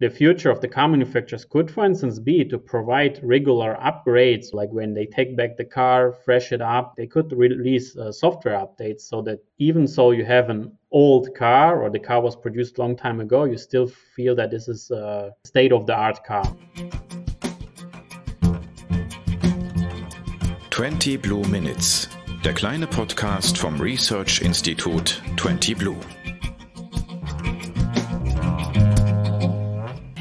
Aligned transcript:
the 0.00 0.10
future 0.10 0.50
of 0.50 0.60
the 0.60 0.68
car 0.68 0.88
manufacturers 0.88 1.44
could, 1.44 1.70
for 1.70 1.84
instance, 1.84 2.18
be 2.18 2.44
to 2.44 2.58
provide 2.58 3.20
regular 3.22 3.76
upgrades, 3.80 4.52
like 4.52 4.70
when 4.70 4.92
they 4.92 5.06
take 5.06 5.36
back 5.36 5.56
the 5.56 5.64
car, 5.64 6.12
fresh 6.24 6.52
it 6.52 6.60
up, 6.60 6.96
they 6.96 7.06
could 7.06 7.32
release 7.32 7.96
uh, 7.96 8.10
software 8.10 8.58
updates 8.58 9.02
so 9.02 9.22
that 9.22 9.38
even 9.58 9.86
so 9.86 10.10
you 10.10 10.24
have 10.24 10.50
an 10.50 10.72
old 10.90 11.34
car 11.34 11.82
or 11.82 11.90
the 11.90 11.98
car 11.98 12.20
was 12.20 12.34
produced 12.34 12.78
long 12.78 12.96
time 12.96 13.20
ago, 13.20 13.44
you 13.44 13.56
still 13.56 13.86
feel 13.86 14.34
that 14.34 14.50
this 14.50 14.68
is 14.68 14.90
a 14.90 15.30
state 15.44 15.72
of 15.72 15.86
the 15.86 15.94
art 15.94 16.24
car. 16.24 16.44
20 20.70 21.16
Blue 21.18 21.44
Minutes, 21.44 22.08
der 22.44 22.52
kleine 22.52 22.88
Podcast 22.88 23.56
vom 23.56 23.80
Research 23.80 24.42
Institut 24.42 25.22
20 25.36 25.74
Blue. 25.74 25.96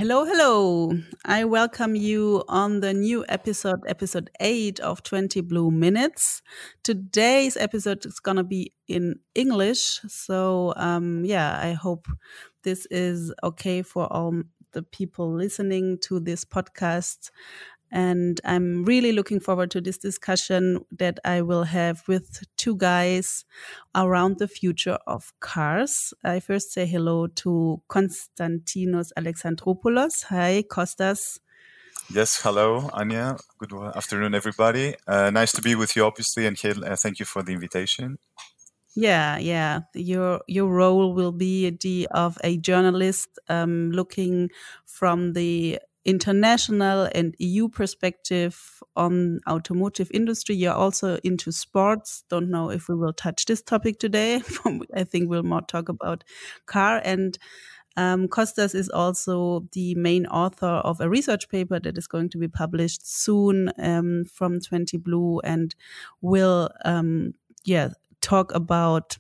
Hello, 0.04 0.26
hello. 0.26 0.92
I 1.24 1.46
welcome 1.46 1.96
you 1.96 2.44
on 2.50 2.82
the 2.82 2.94
new 2.94 3.24
episode, 3.30 3.80
episode 3.88 4.30
8 4.42 4.82
of 4.82 5.02
20 5.02 5.40
Blue 5.40 5.72
Minutes. 5.72 6.42
Today's 6.84 7.56
episode 7.56 8.06
is 8.06 8.20
going 8.20 8.36
to 8.36 8.44
be 8.44 8.74
in 8.90 9.22
English. 9.34 10.02
So, 10.10 10.74
um, 10.76 11.24
yeah, 11.24 11.58
I 11.58 11.72
hope 11.72 12.08
this 12.64 12.86
is 12.88 13.34
okay 13.46 13.82
for 13.82 14.12
all 14.12 14.42
the 14.74 14.84
people 14.84 15.34
listening 15.34 16.00
to 16.00 16.20
this 16.20 16.44
podcast. 16.44 17.32
And 17.94 18.42
I'm 18.44 18.84
really 18.86 19.12
looking 19.12 19.40
forward 19.40 19.70
to 19.72 19.80
this 19.80 20.00
discussion 20.00 20.84
that 20.98 21.20
I 21.24 21.42
will 21.42 21.64
have 21.64 22.02
with 22.08 22.44
two 22.58 22.76
guys 22.76 23.46
around 23.94 24.40
the 24.40 24.48
future 24.48 24.98
of 25.06 25.32
cars. 25.40 26.12
I 26.24 26.40
first 26.40 26.74
say 26.74 26.88
hello 26.88 27.28
to 27.28 27.84
Konstantinos 27.90 29.12
Alexandropoulos. 29.16 30.24
Hi, 30.24 30.64
Kostas. 30.68 31.40
Yes, 32.10 32.42
hello, 32.42 32.90
Anja. 32.94 33.40
Good 33.60 33.74
afternoon, 33.96 34.34
everybody. 34.34 34.96
Uh, 35.08 35.30
nice 35.30 35.52
to 35.52 35.62
be 35.62 35.76
with 35.76 35.96
you, 35.96 36.04
obviously, 36.04 36.48
and 36.48 36.58
uh, 36.66 36.96
thank 36.96 37.20
you 37.20 37.26
for 37.26 37.44
the 37.44 37.54
invitation. 37.54 38.18
Yeah, 38.96 39.38
yeah. 39.38 39.82
Your 39.94 40.42
your 40.48 40.68
role 40.68 41.14
will 41.14 41.32
be 41.32 41.70
the 41.70 42.08
of 42.12 42.38
a 42.44 42.58
journalist 42.58 43.40
um, 43.50 43.92
looking 43.92 44.50
from 44.86 45.34
the 45.34 45.80
international 46.06 47.10
and 47.14 47.36
EU 47.40 47.70
perspective 47.70 48.82
on 48.96 49.40
automotive 49.50 50.12
industry. 50.14 50.56
You're 50.56 50.74
also 50.74 51.18
into 51.24 51.52
sports. 51.52 52.24
Don't 52.30 52.50
know 52.50 52.70
if 52.70 52.88
we 52.90 52.96
will 52.96 53.14
touch 53.14 53.46
this 53.46 53.62
topic 53.62 54.00
today. 54.00 54.42
I 54.96 55.04
think 55.04 55.30
we'll 55.30 55.44
more 55.44 55.62
talk 55.62 55.90
about 55.90 56.24
car 56.66 57.02
and 57.04 57.38
um, 57.96 58.28
Kostas 58.28 58.74
is 58.74 58.90
also 58.90 59.68
the 59.74 59.94
main 59.96 60.26
author 60.26 60.66
of 60.66 61.00
a 61.00 61.10
research 61.10 61.48
paper 61.50 61.80
that 61.80 61.98
is 61.98 62.08
going 62.08 62.30
to 62.30 62.38
be 62.38 62.48
published 62.48 63.08
soon 63.08 63.72
um, 63.78 64.26
from 64.26 64.60
20 64.60 64.98
Blue 64.98 65.40
and 65.42 65.76
will, 66.22 66.72
um, 66.86 67.36
yeah, 67.64 67.90
talk 68.22 68.54
about 68.56 69.18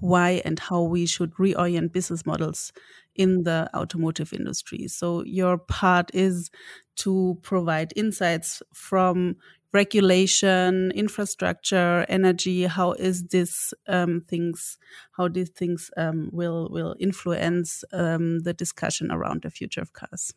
why 0.00 0.42
and 0.44 0.58
how 0.58 0.82
we 0.82 1.06
should 1.06 1.32
reorient 1.34 1.92
business 1.92 2.26
models 2.26 2.72
in 3.18 3.42
the 3.42 3.68
automotive 3.76 4.32
industry. 4.32 4.88
So 4.88 5.22
your 5.24 5.58
part 5.58 6.10
is 6.14 6.50
to 6.96 7.38
provide 7.42 7.92
insights 7.96 8.62
from 8.72 9.36
regulation, 9.72 10.90
infrastructure, 10.92 12.06
energy. 12.08 12.64
How 12.64 12.92
is 12.92 13.24
this 13.24 13.74
um, 13.86 14.22
things? 14.26 14.78
How 15.12 15.28
these 15.28 15.50
things 15.50 15.90
um, 15.96 16.30
will 16.32 16.68
will 16.70 16.96
influence 16.98 17.84
um, 17.92 18.40
the 18.40 18.54
discussion 18.54 19.12
around 19.12 19.42
the 19.42 19.50
future 19.50 19.82
of 19.82 19.92
cars? 19.92 20.32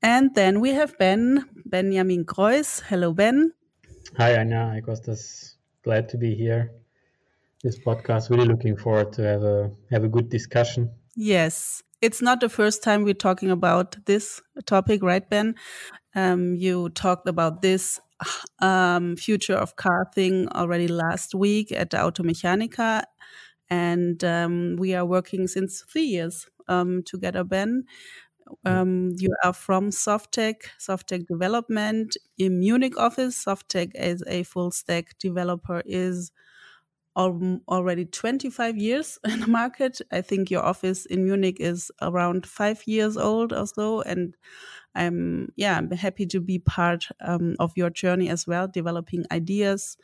And 0.00 0.34
then 0.34 0.60
we 0.60 0.70
have 0.70 0.96
Ben 0.98 1.44
Benjamin 1.66 2.24
Groiss. 2.24 2.80
Hello, 2.80 3.12
Ben. 3.12 3.52
Hi, 4.16 4.36
Anja. 4.36 4.70
I 4.70 4.80
Kostas. 4.80 5.56
Glad 5.82 6.08
to 6.10 6.16
be 6.16 6.34
here. 6.34 6.72
This 7.62 7.78
podcast. 7.78 8.30
Really 8.30 8.46
looking 8.46 8.76
forward 8.76 9.12
to 9.14 9.22
have 9.22 9.42
a 9.42 9.70
have 9.90 10.04
a 10.04 10.08
good 10.08 10.28
discussion. 10.28 10.90
Yes. 11.20 11.82
It's 12.00 12.22
not 12.22 12.38
the 12.40 12.48
first 12.48 12.84
time 12.84 13.02
we're 13.02 13.12
talking 13.12 13.50
about 13.50 13.96
this 14.06 14.40
topic, 14.66 15.02
right, 15.02 15.28
Ben? 15.28 15.56
Um, 16.14 16.54
you 16.54 16.90
talked 16.90 17.28
about 17.28 17.60
this 17.60 18.00
um, 18.60 19.16
future 19.16 19.56
of 19.56 19.74
car 19.74 20.06
thing 20.14 20.48
already 20.50 20.86
last 20.86 21.34
week 21.34 21.72
at 21.72 21.90
the 21.90 21.96
Automechanika. 21.96 23.02
And 23.68 24.22
um, 24.22 24.76
we 24.78 24.94
are 24.94 25.04
working 25.04 25.48
since 25.48 25.82
three 25.92 26.04
years 26.04 26.46
um, 26.68 27.02
together, 27.04 27.42
Ben. 27.42 27.82
Um, 28.64 29.10
you 29.18 29.34
are 29.44 29.52
from 29.52 29.90
Softeq, 29.90 30.54
Softeq 30.78 31.26
Development 31.26 32.16
in 32.38 32.60
Munich 32.60 32.96
office. 32.96 33.44
Softeq 33.44 33.94
as 33.96 34.22
a 34.28 34.44
full 34.44 34.70
stack 34.70 35.18
developer 35.18 35.82
is 35.84 36.30
already 37.18 38.04
25 38.04 38.76
years 38.76 39.18
in 39.28 39.40
the 39.40 39.46
market. 39.46 40.00
I 40.12 40.20
think 40.20 40.50
your 40.50 40.62
office 40.62 41.06
in 41.06 41.24
Munich 41.24 41.58
is 41.60 41.90
around 42.00 42.46
five 42.46 42.86
years 42.86 43.16
old 43.16 43.52
or 43.52 43.66
so. 43.66 44.02
And 44.02 44.36
I'm, 44.94 45.52
yeah, 45.56 45.76
I'm 45.78 45.90
happy 45.90 46.26
to 46.26 46.40
be 46.40 46.58
part 46.58 47.08
um, 47.20 47.56
of 47.58 47.72
your 47.76 47.90
journey 47.90 48.28
as 48.28 48.46
well, 48.46 48.68
developing 48.68 49.24
ideas, 49.30 49.96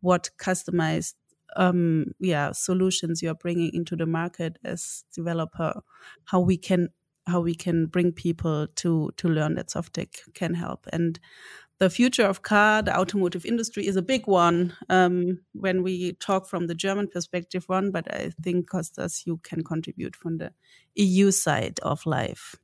what 0.00 0.30
customized, 0.38 1.14
um, 1.56 2.06
yeah, 2.18 2.52
solutions 2.52 3.22
you're 3.22 3.34
bringing 3.34 3.72
into 3.74 3.96
the 3.96 4.06
market 4.06 4.58
as 4.64 5.04
developer, 5.14 5.82
how 6.24 6.40
we 6.40 6.56
can 6.56 6.88
how 7.28 7.40
we 7.40 7.54
can 7.54 7.86
bring 7.86 8.10
people 8.12 8.66
to 8.74 9.10
to 9.16 9.28
learn 9.28 9.54
that 9.54 9.68
Softeq 9.68 10.34
can 10.34 10.54
help. 10.54 10.86
And 10.92 11.20
the 11.82 11.90
future 11.90 12.24
of 12.24 12.42
car, 12.42 12.80
the 12.80 12.96
automotive 12.96 13.44
industry 13.44 13.88
is 13.88 13.96
a 13.96 14.02
big 14.02 14.28
one 14.28 14.72
um, 14.88 15.40
when 15.52 15.82
we 15.82 16.12
talk 16.12 16.46
from 16.46 16.68
the 16.68 16.76
German 16.76 17.08
perspective 17.08 17.64
one, 17.66 17.90
but 17.90 18.06
I 18.14 18.30
think 18.40 18.70
Kostas, 18.70 19.26
you 19.26 19.40
can 19.42 19.64
contribute 19.64 20.14
from 20.14 20.38
the 20.38 20.52
EU 20.94 21.32
side 21.32 21.80
of 21.80 22.06
life. 22.06 22.54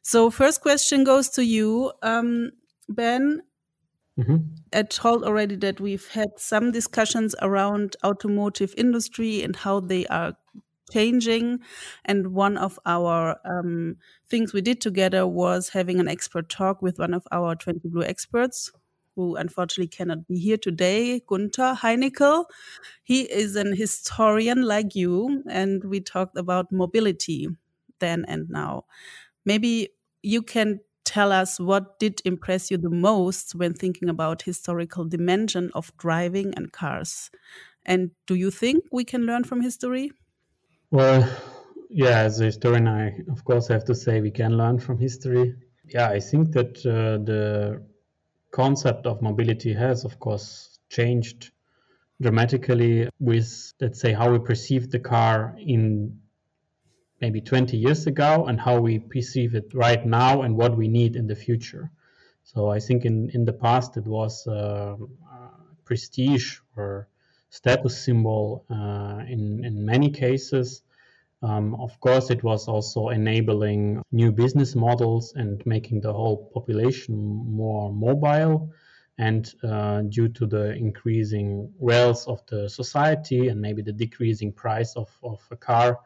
So 0.00 0.30
first 0.30 0.62
question 0.62 1.04
goes 1.04 1.28
to 1.30 1.44
you, 1.44 1.92
um, 2.02 2.52
Ben. 2.88 3.42
Mm 4.18 4.24
-hmm. 4.24 4.40
I 4.72 4.82
told 4.84 5.24
already 5.24 5.58
that 5.58 5.78
we've 5.78 6.08
had 6.12 6.30
some 6.36 6.70
discussions 6.72 7.34
around 7.40 7.96
automotive 8.02 8.72
industry 8.76 9.44
and 9.44 9.56
how 9.56 9.86
they 9.86 10.06
are 10.06 10.32
changing. 10.90 11.60
And 12.04 12.28
one 12.32 12.56
of 12.56 12.78
our 12.86 13.36
um, 13.44 13.96
things 14.28 14.52
we 14.52 14.60
did 14.60 14.80
together 14.80 15.26
was 15.26 15.70
having 15.70 16.00
an 16.00 16.08
expert 16.08 16.48
talk 16.48 16.82
with 16.82 16.98
one 16.98 17.14
of 17.14 17.26
our 17.32 17.54
20 17.54 17.88
Blue 17.88 18.02
experts 18.04 18.70
who 19.14 19.34
unfortunately 19.36 19.88
cannot 19.88 20.26
be 20.28 20.38
here 20.38 20.58
today, 20.58 21.20
Gunther 21.26 21.78
Heinickel. 21.82 22.44
He 23.02 23.22
is 23.22 23.56
an 23.56 23.74
historian 23.76 24.62
like 24.62 24.94
you, 24.94 25.42
and 25.48 25.84
we 25.84 26.00
talked 26.00 26.36
about 26.36 26.70
mobility 26.72 27.48
then 27.98 28.24
and 28.28 28.48
now. 28.50 28.84
Maybe 29.44 29.90
you 30.22 30.42
can 30.42 30.80
tell 31.04 31.32
us 31.32 31.60
what 31.60 31.98
did 31.98 32.20
impress 32.24 32.70
you 32.70 32.78
the 32.78 32.90
most 32.90 33.54
when 33.54 33.74
thinking 33.74 34.08
about 34.08 34.42
historical 34.42 35.04
dimension 35.04 35.70
of 35.74 35.96
driving 35.98 36.52
and 36.56 36.72
cars. 36.72 37.30
And 37.86 38.12
do 38.26 38.34
you 38.34 38.50
think 38.50 38.84
we 38.92 39.04
can 39.04 39.22
learn 39.26 39.44
from 39.44 39.62
history? 39.62 40.12
Well, 40.90 41.28
yeah, 41.90 42.20
as 42.20 42.40
a 42.40 42.44
historian, 42.44 42.86
I 42.86 43.18
of 43.30 43.44
course 43.44 43.68
have 43.68 43.84
to 43.86 43.94
say 43.94 44.20
we 44.20 44.30
can 44.30 44.56
learn 44.56 44.78
from 44.78 44.98
history. 44.98 45.54
Yeah, 45.88 46.08
I 46.08 46.20
think 46.20 46.52
that 46.52 46.78
uh, 46.86 47.24
the 47.24 47.82
concept 48.52 49.06
of 49.06 49.20
mobility 49.22 49.72
has, 49.72 50.04
of 50.04 50.18
course, 50.18 50.78
changed 50.88 51.50
dramatically 52.20 53.08
with, 53.18 53.72
let's 53.80 54.00
say, 54.00 54.12
how 54.12 54.30
we 54.30 54.38
perceive 54.38 54.90
the 54.90 54.98
car 55.00 55.56
in 55.58 56.20
maybe 57.20 57.40
20 57.40 57.76
years 57.76 58.06
ago 58.06 58.46
and 58.46 58.60
how 58.60 58.80
we 58.80 58.98
perceive 58.98 59.54
it 59.54 59.72
right 59.74 60.04
now 60.06 60.42
and 60.42 60.56
what 60.56 60.76
we 60.76 60.88
need 60.88 61.16
in 61.16 61.26
the 61.26 61.34
future. 61.36 61.90
So 62.44 62.70
I 62.70 62.78
think 62.78 63.04
in, 63.04 63.30
in 63.30 63.44
the 63.44 63.52
past 63.52 63.96
it 63.96 64.06
was 64.06 64.46
uh, 64.46 64.96
prestige 65.84 66.58
or 66.76 67.08
status 67.50 68.04
symbol 68.04 68.64
uh, 68.70 69.24
in, 69.28 69.64
in 69.64 69.84
many 69.84 70.10
cases. 70.10 70.82
Um, 71.42 71.74
of 71.74 71.98
course, 72.00 72.30
it 72.30 72.42
was 72.42 72.66
also 72.66 73.10
enabling 73.10 74.02
new 74.10 74.32
business 74.32 74.74
models 74.74 75.34
and 75.36 75.62
making 75.66 76.00
the 76.00 76.12
whole 76.12 76.50
population 76.52 77.14
more 77.14 77.92
mobile. 77.92 78.70
And 79.18 79.50
uh, 79.62 80.02
due 80.02 80.28
to 80.28 80.46
the 80.46 80.74
increasing 80.74 81.72
wealth 81.78 82.26
of 82.26 82.44
the 82.46 82.68
society 82.68 83.48
and 83.48 83.60
maybe 83.60 83.82
the 83.82 83.92
decreasing 83.92 84.52
price 84.52 84.94
of, 84.96 85.08
of 85.22 85.40
a 85.50 85.56
car, 85.56 85.98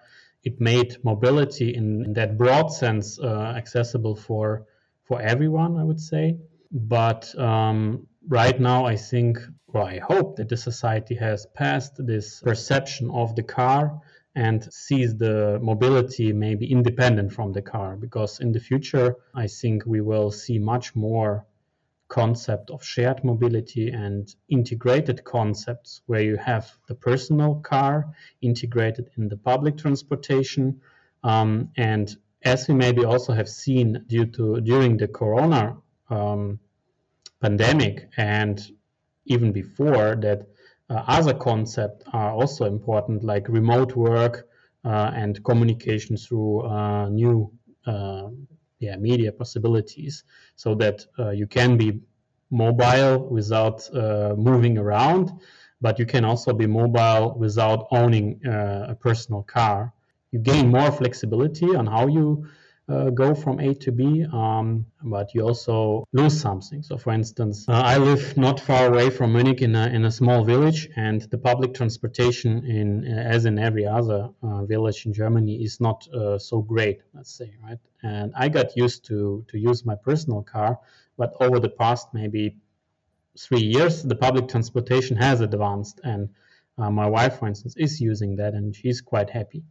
it 0.45 0.61
made 0.61 0.97
mobility 1.05 1.75
in, 1.75 2.05
in 2.05 2.13
that 2.15 2.39
broad 2.39 2.69
sense 2.69 3.19
uh, 3.19 3.55
accessible 3.57 4.17
for 4.17 4.67
for 5.11 5.21
everyone, 5.21 5.77
I 5.77 5.83
would 5.83 6.01
say. 6.01 6.39
But 6.71 7.37
um, 7.37 8.07
right 8.29 8.59
now, 8.61 8.87
I 8.87 8.95
think, 8.95 9.39
or 9.73 9.83
I 9.83 9.99
hope 9.99 10.37
that 10.37 10.49
the 10.49 10.57
society 10.57 11.15
has 11.17 11.47
passed 11.55 11.95
this 12.07 12.41
perception 12.41 13.11
of 13.11 13.35
the 13.37 13.43
car 13.43 14.01
and 14.35 14.73
sees 14.73 15.17
the 15.17 15.59
mobility 15.61 16.33
maybe 16.33 16.71
independent 16.71 17.33
from 17.33 17.53
the 17.53 17.63
car 17.63 17.97
because 17.97 18.39
in 18.41 18.53
the 18.53 18.61
future 18.61 19.17
i 19.35 19.47
think 19.47 19.85
we 19.87 20.01
will 20.01 20.31
see 20.31 20.59
much 20.59 20.95
more 20.95 21.45
concept 22.09 22.71
of 22.71 22.83
shared 22.85 23.23
mobility 23.25 23.89
and 23.91 24.35
integrated 24.49 25.25
concepts 25.25 26.03
where 26.07 26.23
you 26.23 26.37
have 26.37 26.71
the 26.89 26.95
personal 26.95 27.57
car 27.57 28.13
integrated 28.41 29.11
in 29.17 29.29
the 29.29 29.37
public 29.37 29.77
transportation 29.77 30.81
um, 31.25 31.69
and 31.77 32.17
as 32.43 32.69
we 32.69 32.75
maybe 32.75 33.05
also 33.05 33.33
have 33.33 33.49
seen 33.49 34.05
due 34.07 34.27
to 34.27 34.61
during 34.61 34.97
the 34.97 35.09
corona 35.09 35.77
um, 36.09 36.59
pandemic 37.41 38.09
and 38.17 38.73
even 39.31 39.53
before 39.53 40.17
that 40.17 40.41
uh, 40.91 41.05
other 41.07 41.35
concepts 41.35 42.05
are 42.13 42.33
also 42.33 42.65
important, 42.65 43.23
like 43.23 43.49
remote 43.49 43.95
work 43.95 44.49
uh, 44.85 45.13
and 45.15 45.43
communication 45.45 46.17
through 46.17 46.63
uh, 46.63 47.09
new 47.09 47.51
yeah, 48.81 48.97
media 48.97 49.31
possibilities, 49.31 50.25
so 50.57 50.75
that 50.75 51.05
you 51.35 51.47
can 51.47 51.77
be 51.77 52.01
mobile 52.51 53.29
without 53.29 53.89
moving 54.39 54.79
around, 54.79 55.31
but 55.81 55.99
you 55.99 56.07
can 56.07 56.25
also 56.25 56.53
be 56.53 56.67
mobile 56.67 57.35
without 57.39 57.87
owning 57.91 58.41
a 58.45 58.97
personal 58.99 59.43
car. 59.43 59.93
You 60.33 60.39
gain 60.41 60.71
more 60.71 60.91
flexibility 60.91 61.75
on 61.77 61.87
how 61.87 62.07
you 62.07 62.47
uh, 62.91 63.11
go 63.11 63.35
from 63.35 63.61
A 63.61 63.75
to 63.75 63.93
B, 63.93 64.27
um, 64.33 64.85
but 65.03 65.35
you 65.35 65.43
also 65.43 66.05
lose 66.13 66.41
something. 66.41 66.83
So, 66.83 66.99
for 66.99 67.13
instance, 67.13 67.69
uh, 67.69 67.73
I 67.73 67.99
live 67.99 68.37
not 68.37 68.59
far 68.59 68.87
away 68.87 69.11
from 69.11 69.33
Munich 69.33 69.63
in 69.63 69.77
a, 69.77 69.87
in 69.87 70.05
a 70.05 70.11
small 70.11 70.45
village, 70.45 70.89
and 70.97 71.21
the 71.31 71.39
public 71.39 71.75
transportation, 71.75 72.65
in 72.65 73.05
as 73.07 73.45
in 73.45 73.59
every 73.59 73.87
other 73.87 74.31
uh, 74.43 74.65
village 74.65 75.07
in 75.07 75.13
Germany, 75.13 75.63
is 75.63 75.81
not 75.81 76.09
uh, 76.09 76.39
so 76.39 76.61
great. 76.61 77.03
Let's 77.15 77.33
say, 77.33 77.55
right? 77.63 77.79
And 78.03 78.33
I 78.37 78.49
got 78.49 78.77
used 78.77 79.05
to 79.07 79.45
to 79.49 79.59
use 79.59 79.85
my 79.85 79.95
personal 79.95 80.43
car, 80.43 80.79
but 81.17 81.35
over 81.41 81.61
the 81.61 81.71
past 81.71 82.09
maybe 82.13 82.57
three 83.39 83.61
years, 83.61 84.03
the 84.03 84.17
public 84.17 84.49
transportation 84.49 85.17
has 85.17 85.41
advanced, 85.41 86.01
and 86.03 86.31
uh, 86.77 86.91
my 86.91 87.07
wife, 87.07 87.39
for 87.39 87.47
instance, 87.47 87.75
is 87.77 88.01
using 88.01 88.37
that, 88.37 88.55
and 88.55 88.75
she's 88.75 89.01
quite 89.01 89.31
happy. 89.31 89.63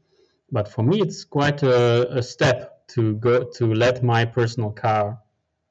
But 0.51 0.67
for 0.67 0.83
me, 0.83 1.01
it's 1.01 1.25
quite 1.25 1.61
a, 1.63 2.17
a 2.17 2.23
step 2.23 2.78
to 2.89 3.15
go 3.15 3.43
to 3.43 3.73
let 3.73 4.03
my 4.03 4.25
personal 4.25 4.71
car 4.71 5.19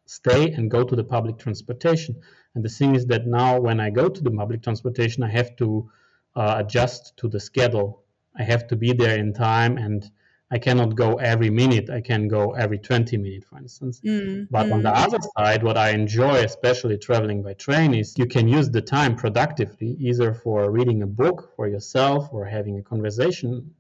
stay 0.07 0.53
and 0.53 0.71
go 0.71 0.83
to 0.85 0.97
the 0.97 1.05
public 1.05 1.39
transportation. 1.39 2.17
And 2.55 2.65
the 2.65 2.69
thing 2.69 2.95
is 2.95 3.07
that 3.07 3.27
now 3.27 3.61
when 3.61 3.79
I 3.81 3.91
go 3.91 4.09
to 4.09 4.23
the 4.23 4.31
public 4.31 4.63
transportation, 4.63 5.23
I 5.23 5.31
have 5.31 5.55
to 5.57 5.91
uh, 6.35 6.57
adjust 6.59 7.17
to 7.19 7.29
the 7.29 7.41
schedule. 7.41 8.05
I 8.37 8.43
have 8.45 8.67
to 8.69 8.77
be 8.77 8.93
there 8.93 9.19
in 9.19 9.33
time 9.33 9.77
and 9.77 10.11
I 10.51 10.59
cannot 10.59 10.95
go 10.95 11.17
every 11.17 11.51
minute. 11.51 11.91
I 11.91 12.01
can 12.01 12.27
go 12.27 12.53
every 12.53 12.79
20 12.79 13.19
minutes, 13.19 13.47
for 13.47 13.59
instance. 13.59 14.01
Mm, 14.01 14.49
but 14.51 14.67
mm. 14.67 14.73
on 14.75 14.83
the 14.83 14.91
other 14.91 15.19
side, 15.37 15.63
what 15.63 15.77
I 15.77 15.91
enjoy, 15.91 16.37
especially 16.37 16.97
traveling 16.97 17.43
by 17.43 17.53
train, 17.53 17.93
is 17.93 18.17
you 18.17 18.25
can 18.25 18.49
use 18.49 18.71
the 18.71 18.81
time 18.81 19.15
productively, 19.15 19.97
either 20.01 20.33
for 20.33 20.71
reading 20.71 21.03
a 21.03 21.07
book 21.07 21.53
for 21.55 21.69
yourself 21.69 22.29
or 22.33 22.47
having 22.47 22.79
a 22.79 22.83
conversation 22.83 23.75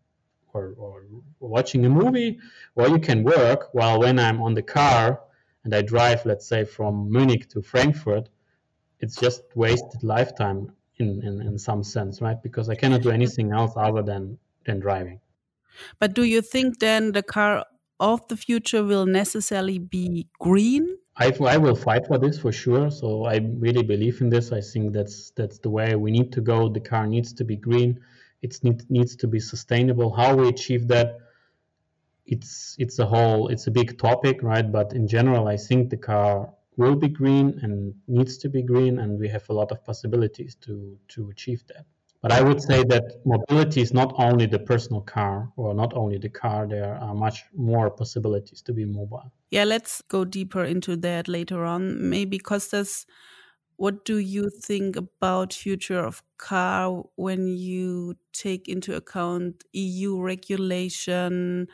or, 0.55 0.75
or 0.79 1.03
watching 1.41 1.85
a 1.85 1.89
movie, 1.89 2.39
or 2.75 2.89
you 2.89 2.99
can 2.99 3.25
work 3.25 3.69
while 3.73 4.01
when 4.01 4.19
I'm 4.19 4.41
on 4.43 4.55
the 4.55 4.63
car 4.63 5.21
and 5.65 5.75
I 5.75 5.83
drive, 5.83 6.25
let's 6.25 6.47
say, 6.47 6.65
from 6.65 7.11
Munich 7.11 7.49
to 7.51 7.63
Frankfurt, 7.63 8.29
it's 9.01 9.17
just 9.17 9.43
wasted 9.55 10.03
lifetime 10.03 10.73
in, 10.97 11.23
in, 11.23 11.41
in 11.41 11.59
some 11.59 11.83
sense, 11.83 12.21
right? 12.21 12.41
Because 12.43 12.69
I 12.69 12.75
cannot 12.75 13.03
do 13.03 13.11
anything 13.11 13.53
else 13.53 13.73
other 13.77 14.03
than, 14.03 14.39
than 14.65 14.81
driving. 14.81 15.21
But 15.99 16.15
do 16.15 16.25
you 16.25 16.43
think 16.43 16.81
then 16.81 17.13
the 17.13 17.23
car 17.23 17.65
of 18.01 18.27
the 18.29 18.37
future 18.37 18.85
will 18.85 19.07
necessarily 19.07 19.79
be 19.79 20.27
green? 20.41 20.97
I, 21.17 21.33
I 21.41 21.57
will 21.57 21.75
fight 21.75 22.07
for 22.07 22.19
this 22.19 22.39
for 22.39 22.53
sure. 22.53 22.91
So 22.91 23.25
I 23.25 23.37
really 23.37 23.83
believe 23.83 24.21
in 24.21 24.29
this. 24.29 24.53
I 24.53 24.61
think 24.61 24.93
that's 24.93 25.31
that's 25.31 25.59
the 25.59 25.71
way 25.71 25.97
we 25.97 26.11
need 26.11 26.33
to 26.33 26.41
go. 26.41 26.69
The 26.69 26.81
car 26.81 27.07
needs 27.07 27.33
to 27.35 27.45
be 27.45 27.57
green 27.57 28.01
it 28.43 28.59
need, 28.63 28.91
needs 28.91 29.17
to 29.17 29.27
be 29.27 29.41
sustainable. 29.41 30.13
How 30.13 30.35
we 30.35 30.49
achieve 30.49 30.89
that, 30.89 31.19
it's 32.27 32.77
it's 32.79 32.99
a 32.99 33.07
whole 33.07 33.49
it's 33.49 33.67
a 33.67 33.71
big 33.71 33.99
topic, 33.99 34.43
right? 34.43 34.71
But 34.71 34.93
in 34.93 35.09
general, 35.09 35.49
I 35.49 35.57
think 35.57 35.91
the 35.91 35.97
car 35.97 36.53
will 36.77 36.95
be 36.95 37.09
green 37.09 37.59
and 37.63 37.95
needs 38.07 38.37
to 38.39 38.49
be 38.49 38.63
green, 38.63 38.99
and 38.99 39.19
we 39.19 39.29
have 39.29 39.49
a 39.49 39.53
lot 39.53 39.73
of 39.73 39.85
possibilities 39.85 40.55
to 40.67 40.99
to 41.09 41.31
achieve 41.31 41.63
that. 41.69 41.87
But 42.21 42.33
I 42.33 42.43
would 42.43 42.61
say 42.61 42.83
that 42.85 43.21
mobility 43.25 43.81
is 43.81 43.95
not 43.95 44.13
only 44.19 44.47
the 44.47 44.59
personal 44.59 45.03
car 45.03 45.53
or 45.57 45.73
not 45.73 45.95
only 45.95 46.19
the 46.19 46.29
car. 46.29 46.67
There 46.67 46.95
are 46.97 47.15
much 47.15 47.45
more 47.55 47.91
possibilities 47.91 48.61
to 48.63 48.73
be 48.73 48.85
mobile. 48.85 49.31
Yeah, 49.51 49.65
let's 49.65 50.03
go 50.03 50.25
deeper 50.25 50.65
into 50.65 50.97
that 50.97 51.29
later 51.29 51.65
on. 51.65 52.11
Maybe 52.11 52.39
Kostas 52.39 53.07
what 53.79 54.05
do 54.05 54.19
you 54.19 54.51
think 54.51 54.97
about 54.97 55.55
future 55.55 56.01
of 56.01 56.23
car 56.37 57.05
when 57.15 57.47
you 57.47 58.17
take 58.33 58.69
into 58.69 58.95
account 58.97 59.63
EU 59.73 60.21
regulation, 60.21 61.69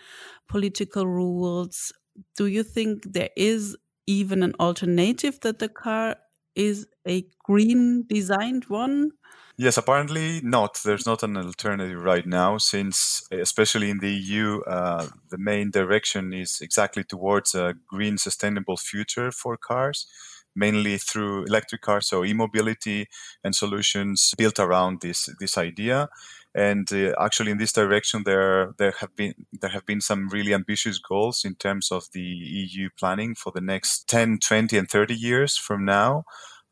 political 0.47 1.07
rules? 1.07 1.93
Do 2.37 2.47
you 2.47 2.63
think 2.63 3.15
there 3.15 3.31
is 3.37 3.77
even 4.07 4.43
an 4.43 4.55
alternative 4.61 5.41
that 5.41 5.61
the 5.61 5.71
car 5.71 6.17
is 6.55 6.87
a 7.09 7.25
green 7.43 8.05
designed 8.07 8.67
one? 8.67 9.13
Yes, 9.57 9.79
apparently 9.79 10.43
not. 10.43 10.81
There's 10.85 11.07
not 11.07 11.23
an 11.23 11.39
alternative 11.39 12.03
right 12.03 12.27
now, 12.27 12.59
since 12.59 13.27
especially 13.31 13.89
in 13.89 14.01
the 14.01 14.11
EU, 14.11 14.61
uh, 14.67 15.07
the 15.31 15.39
main 15.39 15.71
direction 15.71 16.35
is 16.35 16.61
exactly 16.61 17.05
towards 17.05 17.55
a 17.55 17.75
green, 17.89 18.19
sustainable 18.19 18.77
future 18.77 19.31
for 19.31 19.57
cars 19.57 20.07
mainly 20.55 20.99
through 20.99 21.45
electric 21.45 21.83
cars, 21.83 22.09
so 22.09 22.25
e-mobility 22.25 23.09
and 23.43 23.55
solutions 23.55 24.35
built 24.37 24.59
around 24.59 25.01
this 25.01 25.29
this 25.39 25.59
idea. 25.59 26.09
And 26.55 26.91
uh, 26.93 27.15
actually, 27.21 27.51
in 27.51 27.59
this 27.59 27.73
direction, 27.73 28.23
there 28.25 28.75
there 28.79 28.95
have 29.01 29.15
been 29.17 29.35
there 29.61 29.71
have 29.71 29.87
been 29.87 30.01
some 30.01 30.29
really 30.29 30.55
ambitious 30.55 30.99
goals 30.99 31.45
in 31.45 31.57
terms 31.57 31.91
of 31.91 32.05
the 32.13 32.21
EU 32.21 32.91
planning 32.97 33.35
for 33.35 33.51
the 33.53 33.61
next 33.61 34.09
10, 34.09 34.39
20, 34.39 34.79
and 34.79 34.89
30 34.89 35.15
years 35.15 35.57
from 35.57 35.85
now. 35.85 36.25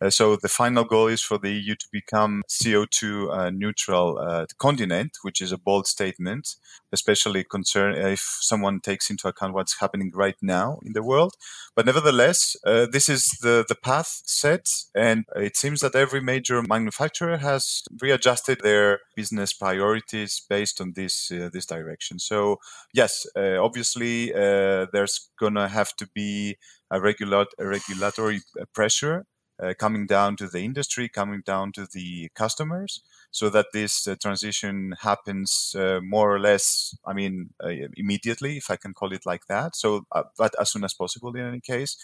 Uh, 0.02 0.10
so 0.10 0.37
the 0.37 0.49
final 0.49 0.84
goal 0.84 1.06
is 1.06 1.22
for 1.22 1.38
the 1.38 1.50
EU 1.50 1.75
to 1.76 1.87
become 1.93 2.43
CO2 2.49 3.31
uh, 3.31 3.50
neutral 3.50 4.19
uh, 4.19 4.46
continent, 4.58 5.19
which 5.22 5.40
is 5.40 5.52
a 5.52 5.58
bold 5.58 5.87
statement, 5.87 6.56
especially 6.93 7.44
concern 7.44 7.94
if 7.94 8.20
someone 8.40 8.81
takes 8.81 9.10
into 9.10 9.28
account 9.28 9.54
what's 9.54 9.78
happening 9.78 10.10
right 10.14 10.34
now 10.43 10.78
in 10.84 10.93
the 10.93 11.02
world. 11.02 11.34
But 11.76 11.87
nevertheless, 11.87 12.56
this 12.64 13.09
is 13.09 13.28
the, 13.40 13.64
the 13.66 13.75
path 13.75 14.23
set, 14.26 14.68
and 14.94 15.25
it 15.37 15.56
seems 15.56 15.80
that 15.80 15.94
every 15.94 16.21
major 16.21 16.61
manufacturer 16.62 17.38
has 17.38 17.82
readjusted 18.00 18.61
their 18.61 19.00
business 19.14 19.52
priorities 19.52 20.42
based 20.49 20.80
on 20.80 20.92
this 20.97 21.28
this 21.28 21.66
direction. 21.66 22.18
So 22.18 22.59
yes, 22.92 23.26
obviously 23.37 24.32
there's 24.32 25.30
gonna 25.38 25.68
have 25.68 25.97
to 25.97 26.06
be 26.14 26.56
a, 26.90 27.00
regular, 27.00 27.47
a 27.59 27.66
regulatory 27.66 28.40
pressure 28.75 29.25
uh, 29.62 29.75
coming 29.78 30.07
down 30.07 30.37
to 30.37 30.49
the 30.49 30.61
industry, 30.61 31.09
coming 31.09 31.42
down 31.45 31.73
to 31.73 31.87
the 31.92 32.28
customers, 32.35 33.02
so 33.31 33.49
that 33.50 33.66
this 33.73 34.07
uh, 34.07 34.16
transition 34.21 34.95
happens 35.00 35.75
uh, 35.78 36.00
more 36.02 36.35
or 36.35 36.40
less, 36.40 36.97
I 37.07 37.12
mean, 37.12 37.50
uh, 37.62 37.71
immediately, 37.97 38.57
if 38.57 38.71
I 38.71 38.76
can 38.76 38.92
call 38.92 39.12
it 39.12 39.25
like 39.25 39.47
that. 39.49 39.76
So, 39.76 40.07
uh, 40.12 40.25
but 40.37 40.54
as 40.61 40.71
soon 40.71 40.85
as 40.85 40.95
possible 40.95 41.35
in 41.35 41.47
any 41.47 41.61
case. 41.61 41.97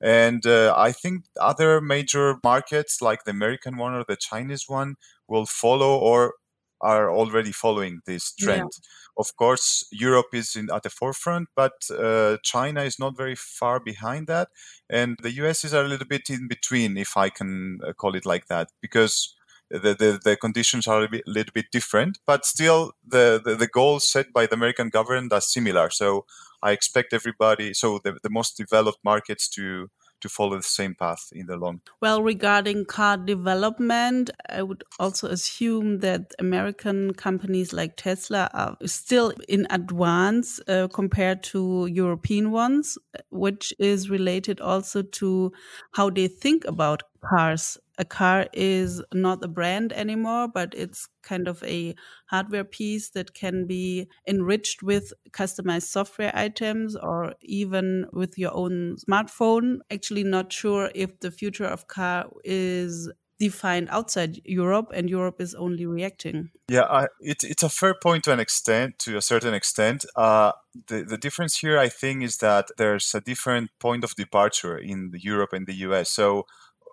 And 0.00 0.46
uh, 0.46 0.72
I 0.76 0.92
think 0.92 1.24
other 1.38 1.80
major 1.80 2.36
markets 2.42 3.02
like 3.02 3.24
the 3.24 3.32
American 3.32 3.76
one 3.76 3.92
or 3.92 4.04
the 4.08 4.16
Chinese 4.16 4.64
one 4.66 4.94
will 5.28 5.44
follow 5.44 5.98
or 5.98 6.34
are 6.80 7.10
already 7.10 7.52
following 7.52 8.00
this 8.06 8.32
trend. 8.32 8.70
Yeah. 8.72 8.88
Of 9.18 9.36
course, 9.36 9.86
Europe 9.90 10.28
is 10.32 10.56
in, 10.56 10.70
at 10.72 10.82
the 10.82 10.90
forefront, 10.90 11.48
but 11.54 11.72
uh, 11.90 12.38
China 12.42 12.82
is 12.82 12.98
not 12.98 13.16
very 13.16 13.34
far 13.34 13.80
behind 13.80 14.26
that, 14.28 14.48
and 14.88 15.18
the 15.22 15.32
US 15.42 15.64
is 15.64 15.72
a 15.72 15.82
little 15.82 16.06
bit 16.06 16.30
in 16.30 16.48
between, 16.48 16.96
if 16.96 17.16
I 17.16 17.28
can 17.28 17.80
uh, 17.86 17.92
call 17.92 18.14
it 18.14 18.24
like 18.24 18.46
that, 18.46 18.68
because 18.80 19.34
the, 19.70 19.94
the, 19.94 20.20
the 20.22 20.36
conditions 20.36 20.88
are 20.88 21.04
a 21.04 21.08
bit, 21.08 21.22
little 21.26 21.52
bit 21.52 21.66
different, 21.70 22.18
but 22.26 22.44
still 22.44 22.92
the, 23.06 23.40
the, 23.44 23.54
the 23.54 23.68
goals 23.68 24.10
set 24.10 24.32
by 24.32 24.46
the 24.46 24.54
American 24.54 24.88
government 24.88 25.32
are 25.32 25.40
similar. 25.40 25.90
So 25.90 26.24
I 26.62 26.72
expect 26.72 27.12
everybody, 27.12 27.74
so 27.74 28.00
the, 28.02 28.18
the 28.22 28.30
most 28.30 28.56
developed 28.56 28.98
markets 29.04 29.48
to 29.50 29.90
to 30.20 30.28
follow 30.28 30.56
the 30.56 30.62
same 30.62 30.94
path 30.94 31.30
in 31.32 31.46
the 31.46 31.56
long 31.56 31.80
term. 31.84 31.94
Well, 32.00 32.22
regarding 32.22 32.86
car 32.86 33.16
development, 33.16 34.30
I 34.48 34.62
would 34.62 34.84
also 34.98 35.28
assume 35.28 35.98
that 36.00 36.32
American 36.38 37.14
companies 37.14 37.72
like 37.72 37.96
Tesla 37.96 38.50
are 38.52 38.76
still 38.86 39.32
in 39.48 39.66
advance 39.70 40.60
uh, 40.68 40.88
compared 40.88 41.42
to 41.44 41.86
European 41.86 42.50
ones, 42.50 42.98
which 43.30 43.72
is 43.78 44.10
related 44.10 44.60
also 44.60 45.02
to 45.02 45.52
how 45.92 46.10
they 46.10 46.28
think 46.28 46.64
about 46.64 47.02
cars. 47.20 47.78
A 47.98 48.04
car 48.04 48.46
is 48.52 49.02
not 49.12 49.44
a 49.44 49.48
brand 49.48 49.92
anymore, 49.92 50.48
but 50.48 50.74
it's 50.74 51.08
kind 51.22 51.48
of 51.48 51.62
a 51.64 51.94
hardware 52.26 52.64
piece 52.64 53.10
that 53.10 53.34
can 53.34 53.66
be 53.66 54.08
enriched 54.26 54.82
with 54.82 55.12
customized 55.30 55.88
software 55.88 56.32
items 56.34 56.96
or 56.96 57.34
even 57.42 58.06
with 58.12 58.38
your 58.38 58.54
own 58.54 58.96
smartphone. 58.96 59.78
Actually, 59.90 60.24
not 60.24 60.52
sure 60.52 60.90
if 60.94 61.20
the 61.20 61.30
future 61.30 61.66
of 61.66 61.88
car 61.88 62.26
is 62.44 63.10
defined 63.40 63.88
outside 63.90 64.38
Europe, 64.44 64.92
and 64.94 65.08
Europe 65.08 65.40
is 65.40 65.54
only 65.54 65.86
reacting. 65.86 66.50
Yeah, 66.68 66.82
I, 66.82 67.06
it, 67.20 67.38
it's 67.42 67.62
a 67.62 67.70
fair 67.70 67.94
point 67.94 68.24
to 68.24 68.32
an 68.32 68.38
extent, 68.38 68.98
to 69.00 69.16
a 69.16 69.22
certain 69.22 69.54
extent. 69.54 70.04
Uh, 70.14 70.52
the 70.88 71.02
the 71.02 71.16
difference 71.16 71.56
here, 71.56 71.78
I 71.78 71.88
think, 71.88 72.22
is 72.22 72.36
that 72.36 72.68
there's 72.76 73.14
a 73.14 73.20
different 73.20 73.70
point 73.80 74.04
of 74.04 74.14
departure 74.14 74.76
in 74.76 75.10
Europe 75.14 75.54
and 75.54 75.66
the 75.66 75.78
US. 75.88 76.10
So 76.10 76.44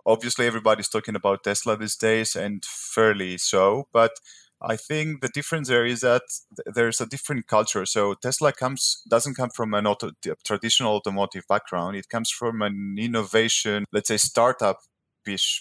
obviously, 0.08 0.48
everybody's 0.48 0.90
talking 0.90 1.16
about 1.16 1.44
Tesla 1.44 1.78
these 1.78 1.96
days, 1.96 2.36
and 2.36 2.66
fairly 2.66 3.38
so, 3.38 3.88
but 3.94 4.14
I 4.62 4.76
think 4.76 5.22
the 5.22 5.30
difference 5.30 5.68
there 5.68 5.86
is 5.86 6.02
that 6.02 6.24
there's 6.66 7.00
a 7.00 7.06
different 7.06 7.48
culture. 7.48 7.86
So 7.86 8.16
Tesla 8.16 8.52
comes 8.52 9.04
doesn't 9.08 9.36
come 9.36 9.52
from 9.52 9.74
an 9.76 9.86
auto, 9.86 10.12
traditional 10.44 10.96
automotive 10.96 11.44
background. 11.48 11.96
It 11.96 12.10
comes 12.10 12.32
from 12.32 12.64
an 12.64 12.96
innovation, 12.98 13.86
let's 13.92 14.08
say, 14.08 14.18
startup 14.18 14.80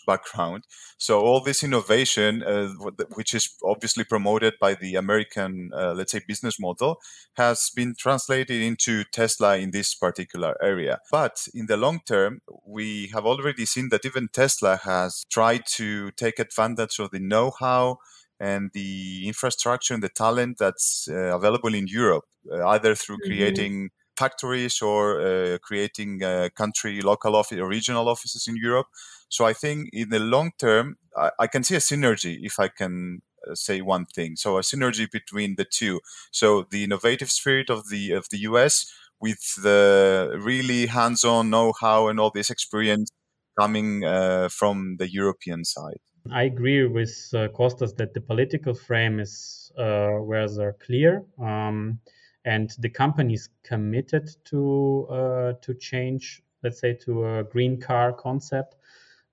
background. 0.07 0.65
So 0.99 1.21
all 1.21 1.41
this 1.41 1.63
innovation, 1.63 2.43
uh, 2.43 2.69
which 3.15 3.35
is 3.35 3.49
obviously 3.65 4.05
promoted 4.05 4.55
by 4.61 4.75
the 4.75 4.95
American, 4.95 5.71
uh, 5.75 5.95
let's 5.95 6.13
say, 6.13 6.21
business 6.27 6.61
model, 6.61 7.01
has 7.37 7.71
been 7.75 7.95
translated 7.99 8.63
into 8.63 9.05
Tesla 9.13 9.57
in 9.57 9.71
this 9.71 9.95
particular 9.95 10.57
area. 10.63 11.01
But 11.11 11.49
in 11.55 11.67
the 11.67 11.77
long 11.77 12.01
term, 12.07 12.41
we 12.67 13.09
have 13.15 13.27
already 13.27 13.67
seen 13.67 13.89
that 13.91 14.05
even 14.05 14.29
Tesla 14.29 14.77
has 14.85 15.25
tried 15.31 15.65
to 15.77 16.11
take 16.13 16.39
advantage 16.39 16.99
of 16.99 17.11
the 17.11 17.21
know-how 17.21 17.99
and 18.39 18.71
the 18.75 19.27
infrastructure 19.27 19.95
and 19.95 20.03
the 20.03 20.09
talent 20.09 20.59
that's 20.59 21.09
uh, 21.11 21.35
available 21.35 21.75
in 21.75 21.87
Europe, 21.87 22.25
uh, 22.53 22.67
either 22.69 22.95
through 22.95 23.17
mm-hmm. 23.17 23.33
creating 23.33 23.91
factories 24.19 24.81
or 24.81 25.21
uh, 25.21 25.59
creating 25.63 26.23
uh, 26.23 26.49
country 26.57 27.01
local 27.03 27.37
office 27.37 27.59
or 27.59 27.69
regional 27.69 28.09
offices 28.09 28.47
in 28.49 28.57
Europe. 28.57 28.87
So 29.28 29.45
I 29.45 29.52
think 29.52 29.90
in 29.92 30.11
the 30.11 30.21
long 30.21 30.52
term, 30.59 30.97
I, 31.16 31.30
I 31.40 31.47
can 31.47 31.64
see 31.64 31.75
a 31.75 31.80
synergy 31.80 32.38
if 32.42 32.59
I 32.59 32.68
can 32.68 33.23
uh, 33.49 33.54
say 33.54 33.80
one 33.80 34.06
thing. 34.06 34.37
So 34.37 34.59
a 34.59 34.62
synergy 34.62 35.11
between 35.11 35.56
the 35.56 35.64
two. 35.64 36.00
So 36.30 36.66
the 36.71 36.85
innovative 36.85 37.30
spirit 37.30 37.71
of 37.71 37.88
the 37.88 38.12
of 38.12 38.28
the 38.30 38.38
US 38.38 38.92
with 39.21 39.62
the 39.62 40.38
really 40.38 40.87
hands-on 40.87 41.49
know-how 41.49 42.09
and 42.09 42.21
all 42.21 42.30
this 42.30 42.50
experience 42.50 43.11
coming 43.59 44.04
uh, 44.04 44.49
from 44.50 44.97
the 44.99 45.11
European 45.11 45.64
side. 45.64 46.00
I 46.30 46.42
agree 46.45 46.87
with 46.87 47.30
uh, 47.33 47.49
Kostas 47.49 47.97
that 47.97 48.12
the 48.12 48.21
political 48.21 48.75
frame 48.75 49.21
is 49.21 49.73
uh, 49.78 50.11
where 50.11 50.75
clear. 50.80 51.25
Um, 51.40 52.00
and 52.45 52.71
the 52.78 52.88
company 52.88 53.35
is 53.35 53.49
committed 53.64 54.30
to 54.47 55.06
uh, 55.11 55.52
to 55.62 55.75
change, 55.75 56.42
let's 56.62 56.80
say, 56.80 56.95
to 57.04 57.38
a 57.38 57.45
green 57.45 57.80
car 57.80 58.12
concept. 58.12 58.75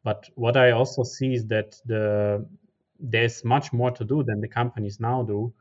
But 0.03 0.29
what 0.35 0.57
I 0.57 0.71
also 0.71 1.03
see 1.03 1.33
is 1.33 1.47
that 1.47 1.79
the 1.85 2.45
there's 2.99 3.43
much 3.43 3.73
more 3.73 3.91
to 3.91 4.05
do 4.05 4.23
than 4.23 4.39
the 4.39 4.47
companies 4.47 4.99
now 4.99 5.23
do, 5.23 5.53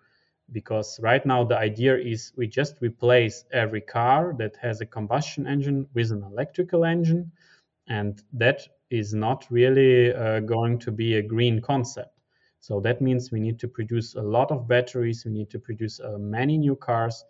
because 0.52 1.00
right 1.00 1.24
now 1.24 1.44
the 1.44 1.58
idea 1.58 1.96
is 1.96 2.32
we 2.36 2.46
just 2.46 2.80
replace 2.80 3.44
every 3.52 3.80
car 3.80 4.34
that 4.38 4.56
has 4.56 4.80
a 4.80 4.86
combustion 4.86 5.46
engine 5.46 5.88
with 5.94 6.12
an 6.12 6.22
electrical 6.22 6.84
engine, 6.84 7.32
and 7.88 8.22
that 8.32 8.60
is 8.90 9.14
not 9.14 9.46
really 9.50 10.14
uh, 10.14 10.40
going 10.40 10.78
to 10.78 10.92
be 10.92 11.14
a 11.16 11.22
green 11.22 11.60
concept. 11.60 12.18
So 12.60 12.80
that 12.80 13.00
means 13.00 13.32
we 13.32 13.40
need 13.40 13.58
to 13.60 13.68
produce 13.68 14.14
a 14.14 14.22
lot 14.22 14.52
of 14.52 14.68
batteries, 14.68 15.24
we 15.24 15.32
need 15.32 15.50
to 15.50 15.58
produce 15.58 15.98
uh, 15.98 16.18
many 16.18 16.58
new 16.58 16.76
cars, 16.76 17.24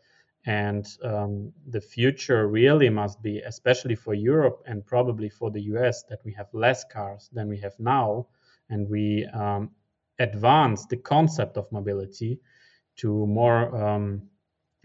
and 0.45 0.87
um, 1.05 1.53
the 1.69 1.81
future 1.81 2.49
really 2.49 2.89
must 2.89 3.23
be, 3.23 3.39
especially 3.39 3.95
for 3.95 4.15
Europe 4.15 4.63
and 4.67 4.85
probably 4.85 5.29
for 5.29 5.51
the 5.51 5.63
US, 5.75 6.03
that 6.09 6.21
we 6.25 6.33
have 6.33 6.49
less 6.53 6.85
cars 6.85 7.31
than 7.33 7.49
we 7.49 7.59
have 7.59 7.79
now. 7.79 8.27
And 8.69 8.89
we 8.89 9.27
um, 9.33 9.71
advance 10.19 10.87
the 10.87 10.97
concept 10.97 11.57
of 11.57 11.71
mobility 11.71 12.41
to 12.97 13.27
more 13.27 13.75
um, 13.77 14.23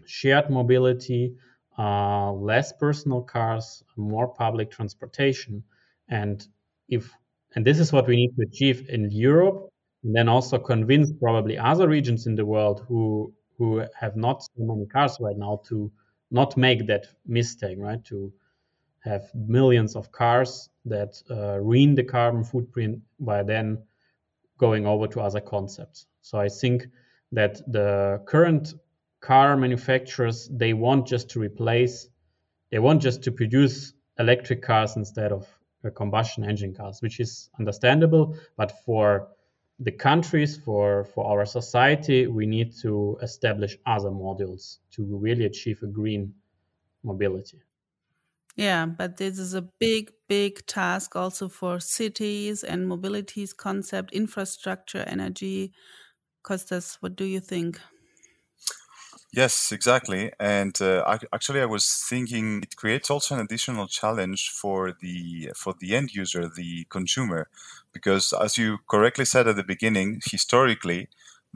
shared 0.06 0.48
mobility, 0.48 1.34
uh, 1.76 2.32
less 2.32 2.72
personal 2.72 3.22
cars, 3.22 3.82
more 3.96 4.28
public 4.28 4.70
transportation. 4.70 5.64
And 6.08 6.46
if 6.88 7.12
and 7.54 7.66
this 7.66 7.80
is 7.80 7.92
what 7.92 8.06
we 8.06 8.16
need 8.16 8.36
to 8.36 8.46
achieve 8.46 8.88
in 8.88 9.10
Europe, 9.10 9.70
and 10.04 10.14
then 10.14 10.28
also 10.28 10.58
convince 10.58 11.12
probably 11.12 11.58
other 11.58 11.88
regions 11.88 12.26
in 12.26 12.36
the 12.36 12.46
world 12.46 12.84
who 12.86 13.32
who 13.58 13.84
have 13.98 14.16
not 14.16 14.42
so 14.42 14.50
many 14.58 14.86
cars 14.86 15.18
right 15.20 15.36
now 15.36 15.60
to 15.68 15.90
not 16.30 16.56
make 16.56 16.86
that 16.86 17.06
mistake, 17.26 17.76
right? 17.78 18.04
To 18.04 18.32
have 19.00 19.30
millions 19.34 19.96
of 19.96 20.12
cars 20.12 20.70
that 20.84 21.20
uh, 21.30 21.58
ruin 21.58 21.94
the 21.94 22.04
carbon 22.04 22.44
footprint 22.44 23.00
by 23.20 23.42
then 23.42 23.82
going 24.58 24.86
over 24.86 25.06
to 25.08 25.20
other 25.20 25.40
concepts. 25.40 26.06
So 26.20 26.38
I 26.38 26.48
think 26.48 26.86
that 27.32 27.60
the 27.70 28.22
current 28.26 28.74
car 29.20 29.56
manufacturers 29.56 30.48
they 30.52 30.72
want 30.72 31.06
just 31.06 31.28
to 31.30 31.40
replace, 31.40 32.08
they 32.70 32.78
want 32.78 33.02
just 33.02 33.22
to 33.24 33.32
produce 33.32 33.92
electric 34.18 34.62
cars 34.62 34.96
instead 34.96 35.32
of 35.32 35.46
combustion 35.94 36.44
engine 36.44 36.74
cars, 36.74 37.00
which 37.00 37.20
is 37.20 37.50
understandable. 37.58 38.36
But 38.56 38.72
for 38.84 39.28
the 39.80 39.92
countries, 39.92 40.56
for, 40.56 41.04
for 41.04 41.26
our 41.26 41.46
society, 41.46 42.26
we 42.26 42.46
need 42.46 42.74
to 42.82 43.18
establish 43.22 43.78
other 43.86 44.10
modules 44.10 44.78
to 44.92 45.04
really 45.04 45.44
achieve 45.44 45.82
a 45.82 45.86
green 45.86 46.34
mobility. 47.04 47.60
Yeah, 48.56 48.86
but 48.86 49.18
this 49.18 49.38
is 49.38 49.54
a 49.54 49.62
big, 49.62 50.10
big 50.28 50.66
task 50.66 51.14
also 51.14 51.48
for 51.48 51.78
cities 51.78 52.64
and 52.64 52.88
mobilities 52.88 53.56
concept, 53.56 54.12
infrastructure, 54.12 55.04
energy. 55.06 55.72
Kostas, 56.42 56.96
what 57.00 57.14
do 57.14 57.24
you 57.24 57.38
think? 57.38 57.78
Yes, 59.32 59.72
exactly. 59.72 60.32
And 60.40 60.80
uh, 60.80 61.04
I, 61.06 61.18
actually, 61.32 61.60
I 61.60 61.66
was 61.66 62.04
thinking 62.08 62.62
it 62.62 62.76
creates 62.76 63.10
also 63.10 63.34
an 63.34 63.42
additional 63.42 63.86
challenge 63.86 64.50
for 64.50 64.92
the 65.00 65.50
for 65.54 65.74
the 65.78 65.94
end 65.94 66.14
user, 66.14 66.48
the 66.48 66.86
consumer, 66.88 67.48
because 67.98 68.32
as 68.46 68.52
you 68.58 68.78
correctly 68.92 69.24
said 69.24 69.48
at 69.48 69.56
the 69.56 69.64
beginning, 69.74 70.20
historically, 70.24 71.08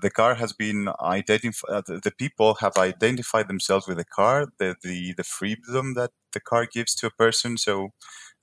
the 0.05 0.11
car 0.11 0.35
has 0.43 0.53
been 0.53 0.89
identified. 1.01 1.71
Uh, 1.77 1.83
the, 2.07 2.13
people 2.25 2.51
have 2.65 2.77
identified 2.91 3.49
themselves 3.49 3.87
with 3.87 3.99
the 3.99 4.05
car, 4.21 4.37
the, 4.59 4.71
the 4.83 4.99
the 5.21 5.25
freedom 5.39 5.95
that 5.99 6.11
the 6.33 6.41
car 6.41 6.65
gives 6.77 6.95
to 6.97 7.07
a 7.07 7.11
person, 7.25 7.57
so 7.67 7.75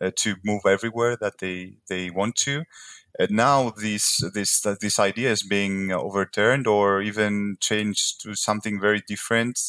uh, 0.01 0.11
to 0.23 0.29
move 0.49 0.61
everywhere 0.75 1.15
that 1.23 1.35
they 1.39 1.57
they 1.89 2.09
want 2.19 2.35
to. 2.47 2.63
And 3.19 3.31
now 3.31 3.71
this 3.71 4.05
this 4.33 4.61
this 4.81 4.99
idea 4.99 5.31
is 5.31 5.43
being 5.43 5.91
overturned 5.91 6.67
or 6.67 7.01
even 7.01 7.57
changed 7.59 8.21
to 8.23 8.35
something 8.35 8.79
very 8.79 9.01
different. 9.07 9.59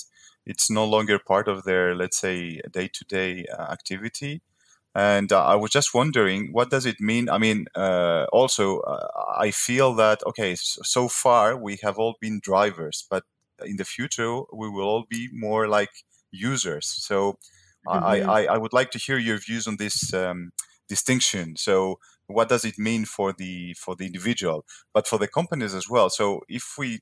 It's 0.46 0.70
no 0.70 0.84
longer 0.86 1.18
part 1.18 1.48
of 1.48 1.64
their 1.64 1.94
let's 1.94 2.18
say 2.18 2.60
day 2.78 2.88
to 2.92 3.04
day 3.04 3.46
activity. 3.76 4.42
And 4.94 5.32
uh, 5.32 5.44
I 5.44 5.54
was 5.54 5.70
just 5.70 5.94
wondering, 5.94 6.52
what 6.52 6.70
does 6.70 6.84
it 6.84 7.00
mean? 7.00 7.28
I 7.28 7.38
mean, 7.38 7.66
uh, 7.76 8.26
also, 8.32 8.80
uh, 8.80 9.06
I 9.38 9.52
feel 9.52 9.94
that 9.94 10.20
okay, 10.26 10.56
so, 10.56 10.82
so, 10.82 11.08
far 11.08 11.56
we 11.56 11.78
have 11.82 11.96
all 11.98 12.16
been 12.20 12.40
drivers, 12.42 13.06
but 13.08 13.22
in 13.64 13.76
the 13.76 13.84
future 13.84 14.40
we 14.52 14.68
will 14.68 14.88
all 14.88 15.04
be 15.08 15.28
more 15.32 15.68
like 15.68 15.90
users. 16.32 16.86
So, 16.86 17.38
mm-hmm. 17.86 18.04
I, 18.04 18.20
I, 18.22 18.44
I 18.54 18.58
would 18.58 18.72
like 18.72 18.90
to 18.92 18.98
hear 18.98 19.18
your 19.18 19.38
views 19.38 19.68
on 19.68 19.76
this 19.76 20.12
um, 20.12 20.50
distinction. 20.88 21.54
So, 21.56 22.00
what 22.30 22.48
does 22.48 22.64
it 22.64 22.78
mean 22.78 23.04
for 23.04 23.32
the 23.32 23.74
for 23.74 23.96
the 23.96 24.06
individual 24.06 24.64
but 24.94 25.06
for 25.06 25.18
the 25.18 25.28
companies 25.28 25.74
as 25.74 25.88
well 25.88 26.08
so 26.08 26.40
if 26.48 26.74
we 26.78 27.00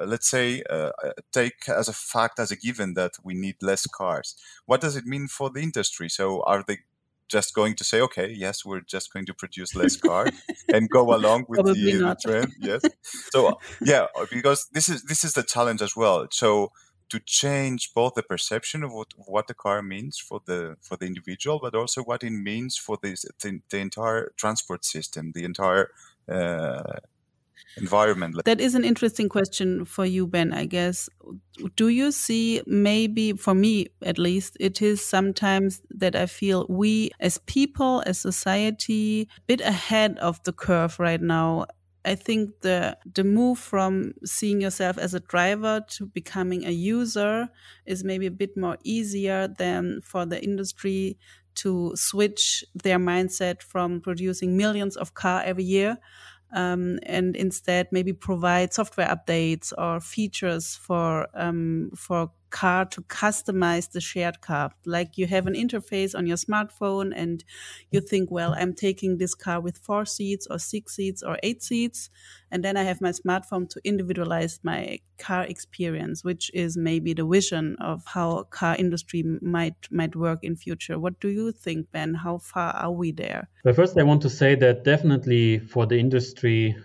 uh, 0.00 0.04
let's 0.04 0.28
say 0.28 0.62
uh, 0.68 0.90
uh, 1.04 1.12
take 1.32 1.68
as 1.68 1.88
a 1.88 1.92
fact 1.92 2.38
as 2.38 2.50
a 2.50 2.56
given 2.56 2.94
that 2.94 3.12
we 3.22 3.34
need 3.34 3.56
less 3.62 3.86
cars 3.86 4.36
what 4.66 4.80
does 4.80 4.96
it 4.96 5.06
mean 5.06 5.28
for 5.28 5.50
the 5.50 5.60
industry 5.60 6.08
so 6.08 6.42
are 6.42 6.64
they 6.66 6.78
just 7.28 7.54
going 7.54 7.74
to 7.74 7.84
say 7.84 8.00
okay 8.00 8.30
yes 8.30 8.64
we're 8.64 8.80
just 8.80 9.12
going 9.12 9.26
to 9.26 9.34
produce 9.34 9.74
less 9.74 9.96
car 9.96 10.26
and 10.72 10.88
go 10.90 11.14
along 11.14 11.44
with 11.48 11.64
the, 11.64 11.72
the 11.72 12.16
trend 12.20 12.52
yes 12.60 12.82
so 13.30 13.58
yeah 13.80 14.06
because 14.30 14.68
this 14.72 14.88
is 14.88 15.02
this 15.04 15.24
is 15.24 15.32
the 15.32 15.42
challenge 15.42 15.82
as 15.82 15.96
well 15.96 16.26
so 16.30 16.70
to 17.10 17.20
change 17.20 17.92
both 17.94 18.14
the 18.14 18.22
perception 18.22 18.82
of 18.82 18.92
what, 18.92 19.08
what 19.16 19.46
the 19.46 19.54
car 19.54 19.82
means 19.82 20.18
for 20.18 20.40
the 20.46 20.76
for 20.80 20.96
the 20.96 21.06
individual, 21.06 21.58
but 21.62 21.74
also 21.74 22.02
what 22.02 22.24
it 22.24 22.30
means 22.30 22.76
for 22.76 22.98
this, 23.02 23.24
the, 23.40 23.60
the 23.70 23.78
entire 23.78 24.32
transport 24.36 24.84
system, 24.84 25.32
the 25.32 25.44
entire. 25.44 25.90
Uh, 26.28 26.98
environment. 27.76 28.36
That 28.44 28.60
is 28.60 28.74
an 28.74 28.84
interesting 28.84 29.28
question 29.28 29.84
for 29.84 30.04
you, 30.04 30.26
Ben, 30.26 30.52
I 30.52 30.66
guess. 30.66 31.08
Do 31.76 31.88
you 31.88 32.12
see 32.12 32.62
maybe, 32.66 33.32
for 33.32 33.54
me 33.54 33.88
at 34.02 34.18
least, 34.18 34.56
it 34.60 34.82
is 34.82 35.04
sometimes 35.04 35.82
that 35.90 36.16
I 36.16 36.26
feel 36.26 36.66
we 36.68 37.10
as 37.20 37.38
people, 37.38 38.02
as 38.06 38.18
society, 38.18 39.22
a 39.22 39.40
bit 39.46 39.60
ahead 39.60 40.18
of 40.18 40.42
the 40.44 40.52
curve 40.52 40.98
right 40.98 41.20
now. 41.20 41.66
I 42.04 42.16
think 42.16 42.60
the 42.60 42.98
the 43.14 43.24
move 43.24 43.58
from 43.58 44.12
seeing 44.24 44.60
yourself 44.60 44.98
as 44.98 45.14
a 45.14 45.20
driver 45.20 45.80
to 45.96 46.06
becoming 46.06 46.66
a 46.66 46.70
user 46.70 47.48
is 47.86 48.04
maybe 48.04 48.26
a 48.26 48.30
bit 48.30 48.56
more 48.58 48.76
easier 48.84 49.48
than 49.48 50.00
for 50.02 50.26
the 50.26 50.42
industry 50.44 51.16
to 51.54 51.92
switch 51.94 52.64
their 52.74 52.98
mindset 52.98 53.62
from 53.62 54.00
producing 54.00 54.56
millions 54.56 54.96
of 54.96 55.14
car 55.14 55.42
every 55.44 55.64
year 55.64 55.98
um, 56.52 56.98
and 57.04 57.36
instead 57.36 57.88
maybe 57.90 58.12
provide 58.12 58.72
software 58.72 59.08
updates 59.08 59.72
or 59.76 60.00
features 60.00 60.76
for 60.76 61.28
um, 61.34 61.90
for 61.96 62.30
car 62.54 62.84
to 62.84 63.02
customize 63.02 63.90
the 63.90 64.00
shared 64.00 64.40
car. 64.40 64.70
Like 64.86 65.18
you 65.18 65.26
have 65.26 65.48
an 65.48 65.54
interface 65.54 66.14
on 66.14 66.24
your 66.24 66.36
smartphone 66.36 67.12
and 67.14 67.42
you 67.90 68.00
think, 68.00 68.30
well, 68.30 68.54
I'm 68.56 68.74
taking 68.74 69.18
this 69.18 69.34
car 69.34 69.60
with 69.60 69.76
four 69.76 70.04
seats 70.06 70.46
or 70.48 70.60
six 70.60 70.94
seats 70.94 71.20
or 71.20 71.36
eight 71.42 71.64
seats. 71.64 72.10
And 72.52 72.62
then 72.64 72.76
I 72.76 72.84
have 72.84 73.00
my 73.00 73.10
smartphone 73.10 73.68
to 73.70 73.80
individualize 73.82 74.60
my 74.62 75.00
car 75.18 75.42
experience, 75.42 76.22
which 76.22 76.48
is 76.54 76.76
maybe 76.76 77.12
the 77.12 77.26
vision 77.26 77.74
of 77.80 78.04
how 78.06 78.44
car 78.44 78.76
industry 78.76 79.24
might 79.42 79.80
might 79.90 80.14
work 80.14 80.44
in 80.44 80.54
future. 80.54 80.96
What 80.96 81.18
do 81.18 81.28
you 81.28 81.50
think, 81.50 81.90
Ben? 81.90 82.14
How 82.14 82.38
far 82.38 82.70
are 82.84 82.92
we 82.92 83.10
there? 83.10 83.48
Well, 83.64 83.74
first 83.74 83.98
I 83.98 84.04
want 84.04 84.22
to 84.22 84.30
say 84.30 84.54
that 84.54 84.84
definitely 84.84 85.58
for 85.58 85.86
the 85.86 85.98
industry, 85.98 86.76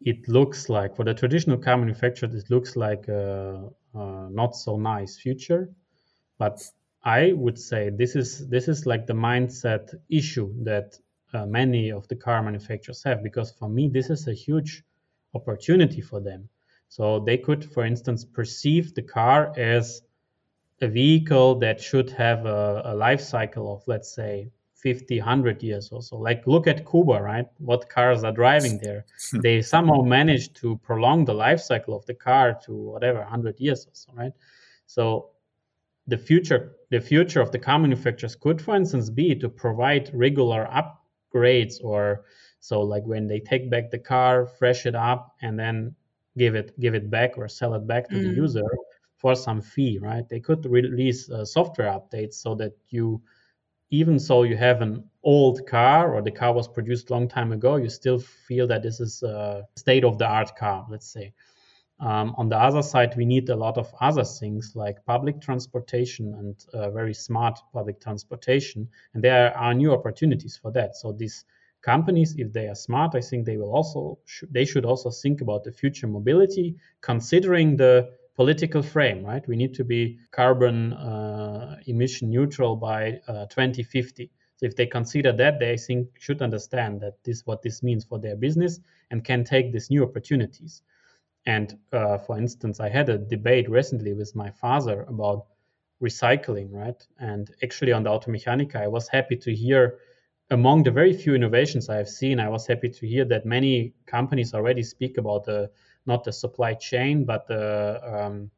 it 0.00 0.28
looks 0.28 0.68
like 0.68 0.96
for 0.96 1.04
the 1.04 1.14
traditional 1.14 1.58
car 1.58 1.76
manufacturer 1.76 2.28
it 2.32 2.50
looks 2.50 2.76
like 2.76 3.08
uh, 3.08 3.58
uh, 3.98 4.28
not 4.30 4.54
so 4.54 4.76
nice 4.76 5.18
future. 5.18 5.70
But 6.38 6.62
I 7.02 7.32
would 7.32 7.58
say 7.58 7.90
this 7.90 8.16
is 8.16 8.48
this 8.48 8.68
is 8.68 8.86
like 8.86 9.06
the 9.06 9.14
mindset 9.14 9.94
issue 10.08 10.52
that 10.64 10.98
uh, 11.32 11.46
many 11.46 11.90
of 11.90 12.06
the 12.08 12.16
car 12.16 12.42
manufacturers 12.42 13.02
have 13.04 13.22
because 13.22 13.52
for 13.52 13.68
me 13.68 13.88
this 13.88 14.10
is 14.10 14.28
a 14.28 14.34
huge 14.34 14.84
opportunity 15.34 16.00
for 16.00 16.20
them. 16.20 16.48
So 16.88 17.20
they 17.20 17.36
could, 17.36 17.64
for 17.64 17.84
instance, 17.84 18.24
perceive 18.24 18.94
the 18.94 19.02
car 19.02 19.52
as 19.56 20.02
a 20.80 20.88
vehicle 20.88 21.56
that 21.56 21.80
should 21.80 22.10
have 22.10 22.46
a, 22.46 22.82
a 22.84 22.94
life 22.94 23.20
cycle 23.20 23.74
of 23.74 23.82
let's 23.86 24.14
say 24.14 24.50
50 24.78 25.18
100 25.18 25.62
years 25.62 25.90
or 25.90 26.00
so. 26.00 26.16
Like 26.16 26.46
look 26.46 26.66
at 26.66 26.88
cuba 26.88 27.20
right? 27.20 27.46
What 27.58 27.88
cars 27.88 28.24
are 28.24 28.32
driving 28.32 28.78
there. 28.82 29.04
They 29.32 29.60
somehow 29.60 30.02
managed 30.02 30.56
to 30.56 30.76
prolong 30.78 31.24
the 31.24 31.34
life 31.34 31.60
cycle 31.60 31.96
of 31.96 32.06
the 32.06 32.14
car 32.14 32.58
to 32.64 32.72
whatever 32.72 33.20
100 33.20 33.58
years 33.60 33.86
or 33.86 33.90
so 33.92 34.12
right? 34.14 34.32
So 34.86 35.30
the 36.06 36.16
future 36.16 36.76
the 36.90 37.00
future 37.00 37.40
of 37.40 37.50
the 37.52 37.58
car 37.58 37.78
manufacturers 37.78 38.34
could 38.34 38.62
for 38.62 38.74
instance 38.74 39.10
be 39.10 39.34
to 39.34 39.48
provide 39.48 40.10
regular 40.14 40.66
upgrades 40.72 41.82
or 41.82 42.24
so 42.60 42.80
like 42.80 43.04
when 43.04 43.26
they 43.26 43.40
take 43.40 43.68
back 43.70 43.90
the 43.90 43.98
car 43.98 44.46
fresh 44.46 44.86
it 44.86 44.94
up 44.94 45.36
and 45.42 45.58
then 45.58 45.94
give 46.38 46.54
it 46.54 46.78
give 46.80 46.94
it 46.94 47.10
back 47.10 47.36
or 47.36 47.46
sell 47.48 47.74
it 47.74 47.86
back 47.86 48.08
to 48.08 48.14
mm. 48.14 48.22
the 48.22 48.34
user 48.34 48.70
for 49.16 49.34
some 49.34 49.60
fee 49.60 49.98
right? 50.00 50.28
They 50.28 50.40
could 50.40 50.64
release 50.64 51.28
uh, 51.28 51.44
software 51.44 51.88
updates 51.88 52.34
so 52.34 52.54
that 52.54 52.72
you 52.88 53.20
even 53.90 54.18
so 54.18 54.42
you 54.42 54.56
have 54.56 54.82
an 54.82 55.04
old 55.22 55.66
car 55.66 56.14
or 56.14 56.22
the 56.22 56.30
car 56.30 56.52
was 56.52 56.68
produced 56.68 57.10
long 57.10 57.28
time 57.28 57.52
ago, 57.52 57.76
you 57.76 57.88
still 57.88 58.18
feel 58.18 58.66
that 58.66 58.82
this 58.82 59.00
is 59.00 59.22
a 59.22 59.66
state 59.76 60.04
of 60.04 60.18
the 60.18 60.26
art 60.26 60.54
car, 60.56 60.86
let's 60.90 61.10
say. 61.10 61.32
Um, 62.00 62.34
on 62.38 62.48
the 62.48 62.56
other 62.56 62.82
side, 62.82 63.16
we 63.16 63.24
need 63.24 63.48
a 63.48 63.56
lot 63.56 63.76
of 63.76 63.92
other 64.00 64.24
things 64.24 64.72
like 64.76 65.04
public 65.04 65.40
transportation 65.40 66.32
and 66.34 66.64
uh, 66.72 66.90
very 66.90 67.14
smart 67.14 67.58
public 67.72 68.00
transportation. 68.00 68.88
And 69.14 69.24
there 69.24 69.56
are 69.56 69.74
new 69.74 69.92
opportunities 69.92 70.56
for 70.56 70.70
that. 70.72 70.94
So 70.94 71.12
these 71.12 71.44
companies, 71.82 72.36
if 72.38 72.52
they 72.52 72.68
are 72.68 72.76
smart, 72.76 73.16
I 73.16 73.20
think 73.20 73.46
they 73.46 73.56
will 73.56 73.74
also 73.74 74.18
sh- 74.26 74.44
they 74.50 74.64
should 74.64 74.84
also 74.84 75.10
think 75.10 75.40
about 75.40 75.64
the 75.64 75.72
future 75.72 76.06
mobility, 76.06 76.76
considering 77.00 77.76
the 77.76 78.10
political 78.38 78.82
frame, 78.82 79.24
right? 79.24 79.44
We 79.48 79.56
need 79.56 79.74
to 79.74 79.84
be 79.84 80.16
carbon 80.30 80.92
uh, 80.92 81.74
emission 81.86 82.30
neutral 82.30 82.76
by 82.76 83.18
uh, 83.26 83.46
2050. 83.46 84.30
So 84.54 84.66
if 84.66 84.76
they 84.76 84.86
consider 84.86 85.32
that, 85.32 85.58
they 85.58 85.76
think 85.76 86.06
should 86.20 86.40
understand 86.40 87.00
that 87.00 87.14
this 87.24 87.44
what 87.46 87.62
this 87.62 87.82
means 87.82 88.04
for 88.04 88.20
their 88.20 88.36
business 88.36 88.78
and 89.10 89.24
can 89.24 89.42
take 89.42 89.72
these 89.72 89.90
new 89.90 90.04
opportunities. 90.04 90.82
And 91.46 91.76
uh, 91.92 92.18
for 92.18 92.38
instance, 92.38 92.78
I 92.78 92.88
had 92.88 93.08
a 93.08 93.18
debate 93.18 93.68
recently 93.68 94.12
with 94.14 94.36
my 94.36 94.50
father 94.52 95.02
about 95.08 95.46
recycling, 96.00 96.68
right? 96.70 97.02
And 97.18 97.50
actually, 97.64 97.90
on 97.90 98.04
the 98.04 98.10
Automechanika, 98.10 98.76
I 98.76 98.86
was 98.86 99.08
happy 99.08 99.36
to 99.36 99.52
hear 99.52 99.98
among 100.50 100.84
the 100.84 100.92
very 100.92 101.12
few 101.12 101.34
innovations 101.34 101.88
I 101.88 101.96
have 101.96 102.08
seen, 102.08 102.38
I 102.38 102.48
was 102.48 102.68
happy 102.68 102.88
to 102.88 103.06
hear 103.06 103.24
that 103.24 103.44
many 103.44 103.94
companies 104.06 104.54
already 104.54 104.82
speak 104.84 105.18
about 105.18 105.44
the 105.44 105.70
not 106.08 106.24
the 106.24 106.32
supply 106.32 106.74
chain, 106.74 107.24
but 107.24 107.46
the 107.46 108.00
um, 108.12 108.50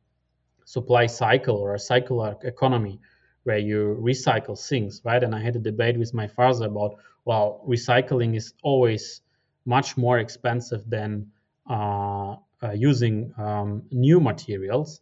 supply 0.64 1.06
cycle 1.06 1.56
or 1.56 1.74
a 1.74 1.78
circular 1.78 2.36
economy 2.44 3.00
where 3.42 3.58
you 3.58 3.98
recycle 4.00 4.56
things, 4.68 5.02
right? 5.04 5.22
And 5.22 5.34
I 5.34 5.40
had 5.40 5.56
a 5.56 5.58
debate 5.58 5.98
with 5.98 6.14
my 6.14 6.28
father 6.28 6.66
about, 6.66 6.96
well, 7.24 7.62
recycling 7.66 8.36
is 8.36 8.54
always 8.62 9.20
much 9.64 9.96
more 9.96 10.18
expensive 10.18 10.88
than 10.88 11.32
uh, 11.68 12.36
uh, 12.62 12.72
using 12.74 13.32
um, 13.36 13.82
new 13.90 14.20
materials. 14.20 15.00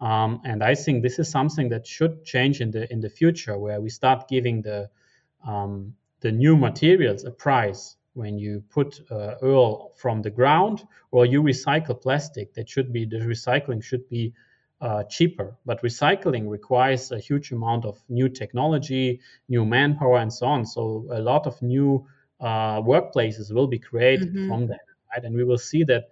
Um, 0.00 0.40
and 0.44 0.62
I 0.62 0.74
think 0.74 1.02
this 1.02 1.18
is 1.18 1.30
something 1.30 1.70
that 1.70 1.86
should 1.86 2.24
change 2.24 2.60
in 2.60 2.70
the 2.70 2.92
in 2.92 3.00
the 3.00 3.08
future, 3.08 3.56
where 3.56 3.80
we 3.80 3.88
start 3.88 4.28
giving 4.28 4.62
the 4.62 4.90
um, 5.46 5.94
the 6.20 6.32
new 6.32 6.56
materials 6.56 7.24
a 7.24 7.30
price 7.30 7.96
when 8.16 8.38
you 8.38 8.62
put 8.70 9.00
uh, 9.10 9.34
oil 9.42 9.92
from 9.96 10.22
the 10.22 10.30
ground 10.30 10.84
or 11.10 11.26
you 11.26 11.42
recycle 11.42 12.00
plastic 12.00 12.54
that 12.54 12.68
should 12.68 12.92
be 12.92 13.04
the 13.04 13.18
recycling 13.18 13.82
should 13.82 14.08
be 14.08 14.32
uh, 14.80 15.02
cheaper. 15.04 15.56
But 15.64 15.82
recycling 15.82 16.48
requires 16.50 17.10
a 17.10 17.18
huge 17.18 17.52
amount 17.52 17.84
of 17.84 17.98
new 18.08 18.28
technology 18.28 19.20
new 19.48 19.64
manpower 19.64 20.18
and 20.18 20.32
so 20.32 20.46
on. 20.46 20.64
So 20.66 21.06
a 21.10 21.20
lot 21.20 21.46
of 21.46 21.60
new 21.62 22.06
uh, 22.40 22.80
workplaces 22.82 23.52
will 23.52 23.66
be 23.66 23.78
created 23.78 24.28
mm-hmm. 24.28 24.48
from 24.48 24.66
that 24.68 24.80
right? 25.12 25.24
And 25.24 25.34
we 25.34 25.44
will 25.44 25.58
see 25.58 25.84
that 25.84 26.10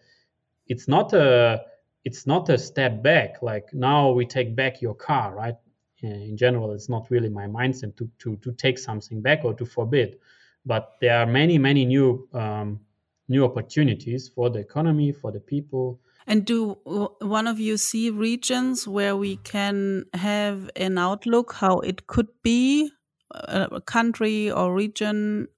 it's 0.66 0.88
not 0.88 1.12
a 1.12 1.62
it's 2.04 2.26
not 2.26 2.50
a 2.50 2.58
step 2.58 3.02
back. 3.02 3.42
Like 3.42 3.72
now 3.72 4.12
we 4.12 4.26
take 4.26 4.54
back 4.54 4.82
your 4.82 4.94
car 4.94 5.34
right? 5.34 5.56
In 6.02 6.36
general 6.36 6.72
it's 6.72 6.90
not 6.90 7.10
really 7.10 7.30
my 7.30 7.46
mindset 7.46 7.96
to 7.96 8.10
to, 8.18 8.36
to 8.36 8.52
take 8.52 8.78
something 8.78 9.22
back 9.22 9.44
or 9.44 9.54
to 9.54 9.64
forbid 9.64 10.18
but 10.66 10.96
there 11.00 11.18
are 11.18 11.26
many 11.26 11.58
many 11.58 11.84
new 11.84 12.28
um, 12.32 12.80
new 13.28 13.44
opportunities 13.44 14.28
for 14.28 14.50
the 14.50 14.58
economy 14.58 15.12
for 15.12 15.32
the 15.32 15.40
people. 15.40 16.00
And 16.26 16.46
do 16.46 16.72
one 17.20 17.46
of 17.46 17.60
you 17.60 17.76
see 17.76 18.08
regions 18.10 18.88
where 18.88 19.14
we 19.14 19.36
can 19.36 20.04
have 20.14 20.70
an 20.74 20.96
outlook 20.96 21.52
how 21.52 21.80
it 21.80 22.06
could 22.06 22.28
be 22.42 22.90
a 23.30 23.80
country 23.80 24.50
or 24.50 24.74
region 24.74 25.48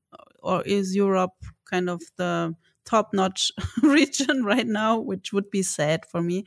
or 0.42 0.62
is 0.62 0.94
europe 0.96 1.34
kind 1.70 1.90
of 1.90 2.02
the 2.16 2.54
top 2.84 3.12
notch 3.12 3.52
region 3.82 4.44
right 4.44 4.66
now 4.66 4.98
which 4.98 5.32
would 5.32 5.50
be 5.50 5.62
sad 5.62 6.06
for 6.06 6.22
me 6.22 6.44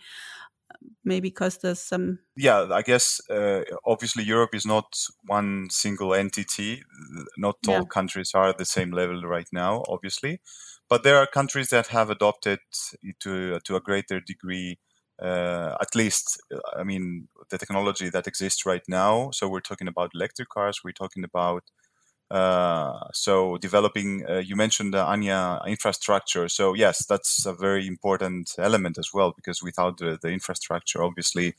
maybe 1.03 1.29
because 1.29 1.57
there's 1.59 1.81
some 1.81 2.19
yeah 2.35 2.67
i 2.71 2.81
guess 2.81 3.21
uh, 3.29 3.61
obviously 3.85 4.23
europe 4.23 4.53
is 4.53 4.65
not 4.65 4.85
one 5.25 5.67
single 5.69 6.13
entity. 6.13 6.83
Not 7.37 7.55
all 7.67 7.73
yeah. 7.73 7.83
countries 7.89 8.31
are 8.33 8.49
at 8.49 8.57
the 8.57 8.65
same 8.65 8.91
level 8.91 9.21
right 9.23 9.47
now 9.51 9.83
obviously. 9.87 10.41
But 10.89 11.03
there 11.03 11.17
are 11.17 11.27
countries 11.27 11.69
that 11.69 11.87
have 11.87 12.09
adopted 12.09 12.59
to 13.19 13.59
to 13.59 13.75
a 13.75 13.81
greater 13.81 14.19
degree 14.19 14.79
uh, 15.21 15.75
at 15.81 15.95
least 15.95 16.41
i 16.77 16.83
mean 16.83 17.27
the 17.49 17.57
technology 17.57 18.09
that 18.09 18.27
exists 18.27 18.65
right 18.65 18.83
now. 18.87 19.31
So 19.31 19.49
we're 19.49 19.69
talking 19.69 19.87
about 19.87 20.11
electric 20.13 20.49
cars 20.49 20.81
we're 20.83 20.91
talking 20.91 21.23
about 21.23 21.63
so 22.31 23.57
developing, 23.57 24.25
uh, 24.29 24.37
you 24.37 24.55
mentioned 24.55 24.93
the 24.93 25.03
Anja 25.03 25.65
infrastructure. 25.65 26.47
So 26.47 26.73
yes, 26.73 27.05
that's 27.05 27.45
a 27.45 27.53
very 27.53 27.87
important 27.87 28.53
element 28.57 28.97
as 28.97 29.09
well, 29.13 29.33
because 29.35 29.63
without 29.63 29.97
the, 29.97 30.19
the 30.21 30.29
infrastructure, 30.29 31.03
obviously, 31.03 31.55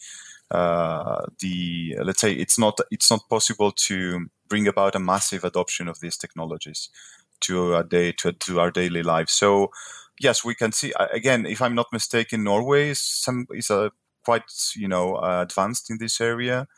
uh, 0.50 1.26
the 1.40 1.96
let's 2.02 2.20
say 2.20 2.32
it's 2.32 2.58
not 2.58 2.78
it's 2.90 3.10
not 3.10 3.28
possible 3.28 3.70
to 3.72 4.26
bring 4.48 4.66
about 4.66 4.96
a 4.96 5.00
massive 5.00 5.44
adoption 5.44 5.88
of 5.88 6.00
these 6.00 6.16
technologies 6.16 6.88
to 7.40 7.76
a 7.76 7.84
day 7.84 8.12
to, 8.12 8.32
to 8.32 8.60
our 8.60 8.70
daily 8.70 9.02
life. 9.02 9.28
So 9.28 9.70
yes, 10.20 10.44
we 10.44 10.54
can 10.54 10.72
see 10.72 10.92
again. 11.12 11.46
If 11.46 11.62
I'm 11.62 11.74
not 11.74 11.92
mistaken, 11.92 12.44
Norway 12.44 12.90
is 12.90 13.00
some 13.00 13.46
is 13.52 13.70
a 13.70 13.92
quite 14.24 14.42
you 14.76 14.88
know 14.88 15.18
advanced 15.18 15.90
in 15.90 15.98
this 15.98 16.20
area 16.20 16.68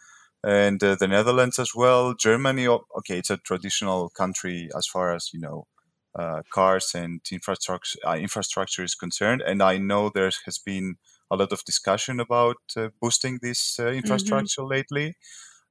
and 0.45 0.83
uh, 0.83 0.95
the 0.95 1.09
Netherlands 1.09 1.59
as 1.59 1.75
well. 1.75 2.15
Germany, 2.15 2.67
okay, 2.69 3.19
it's 3.19 3.31
a 3.31 3.37
traditional 3.37 4.11
country 4.11 4.69
as 4.77 4.87
far 4.87 5.15
as 5.15 5.31
you 5.33 5.41
know 5.41 5.67
uh, 6.15 6.43
cars 6.51 6.93
and 6.95 7.21
infrastructure 7.31 7.99
uh, 8.07 8.15
infrastructure 8.15 8.83
is 8.83 8.95
concerned. 8.95 9.43
And 9.43 9.63
I 9.63 9.79
know 9.79 10.11
there 10.11 10.31
has 10.45 10.59
been 10.59 10.97
a 11.31 11.37
lot 11.37 11.53
of 11.53 11.65
discussion 11.65 12.21
about 12.21 12.59
uh, 12.77 12.89
boosting 13.01 13.39
this 13.41 13.79
uh, 13.79 13.85
mm-hmm. 13.85 13.99
infrastructure 13.99 14.63
mm-hmm. 14.63 14.71
lately. 14.71 15.17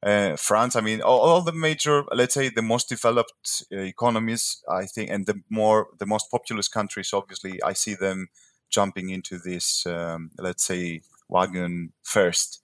Uh, 0.04 0.36
France, 0.36 0.76
I 0.76 0.82
mean, 0.82 1.00
all, 1.00 1.20
all, 1.20 1.42
the 1.42 1.52
major, 1.52 2.04
let's 2.12 2.34
say, 2.34 2.50
the 2.50 2.64
most 2.64 2.90
developed 2.90 3.64
uh, 3.72 3.78
economies, 3.78 4.64
I 4.68 4.88
think, 4.88 5.12
and 5.12 5.28
the 5.28 5.42
more 5.48 5.90
the 6.00 6.08
most 6.08 6.32
populous 6.32 6.68
countries, 6.68 7.12
obviously, 7.14 7.62
I 7.62 7.74
see 7.74 7.94
them 7.94 8.30
jumping 8.72 9.10
into 9.12 9.38
this, 9.38 9.86
um, 9.86 10.32
let's 10.40 10.66
say, 10.66 11.02
wagon 11.30 11.94
first. 12.02 12.62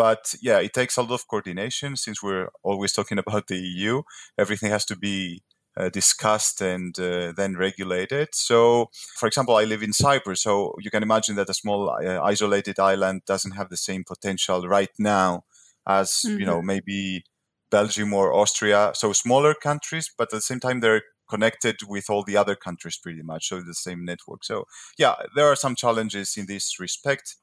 But 0.00 0.34
yeah, 0.40 0.60
it 0.60 0.72
takes 0.72 0.96
a 0.96 1.02
lot 1.02 1.12
of 1.12 1.28
coordination 1.28 1.94
since 1.94 2.22
we're 2.22 2.48
always 2.62 2.94
talking 2.94 3.18
about 3.18 3.48
the 3.48 3.58
EU. 3.58 4.00
Everything 4.38 4.70
has 4.70 4.86
to 4.86 4.96
be 4.96 5.42
uh, 5.76 5.90
discussed 5.90 6.62
and 6.62 6.98
uh, 6.98 7.34
then 7.36 7.54
regulated. 7.54 8.28
So, 8.32 8.88
for 9.18 9.26
example, 9.26 9.56
I 9.56 9.64
live 9.64 9.82
in 9.82 9.92
Cyprus, 9.92 10.42
so 10.42 10.74
you 10.78 10.90
can 10.90 11.02
imagine 11.02 11.36
that 11.36 11.50
a 11.50 11.60
small 11.62 11.90
uh, 11.90 12.18
isolated 12.22 12.80
island 12.80 13.26
doesn't 13.26 13.56
have 13.58 13.68
the 13.68 13.76
same 13.76 14.02
potential 14.04 14.66
right 14.66 14.88
now 14.98 15.44
as 15.86 16.22
mm-hmm. 16.24 16.38
you 16.38 16.46
know 16.46 16.60
mm-hmm. 16.60 16.72
maybe 16.72 17.24
Belgium 17.70 18.14
or 18.14 18.32
Austria. 18.32 18.92
So 18.94 19.12
smaller 19.12 19.52
countries, 19.52 20.10
but 20.16 20.28
at 20.28 20.38
the 20.38 20.40
same 20.40 20.60
time 20.60 20.80
they're 20.80 21.02
connected 21.28 21.76
with 21.86 22.08
all 22.08 22.24
the 22.24 22.38
other 22.38 22.56
countries 22.56 22.96
pretty 22.96 23.22
much, 23.22 23.48
so 23.50 23.60
the 23.60 23.74
same 23.74 24.02
network. 24.06 24.44
So 24.44 24.64
yeah, 24.96 25.16
there 25.36 25.48
are 25.52 25.56
some 25.56 25.76
challenges 25.76 26.38
in 26.38 26.46
this 26.46 26.80
respect. 26.80 27.36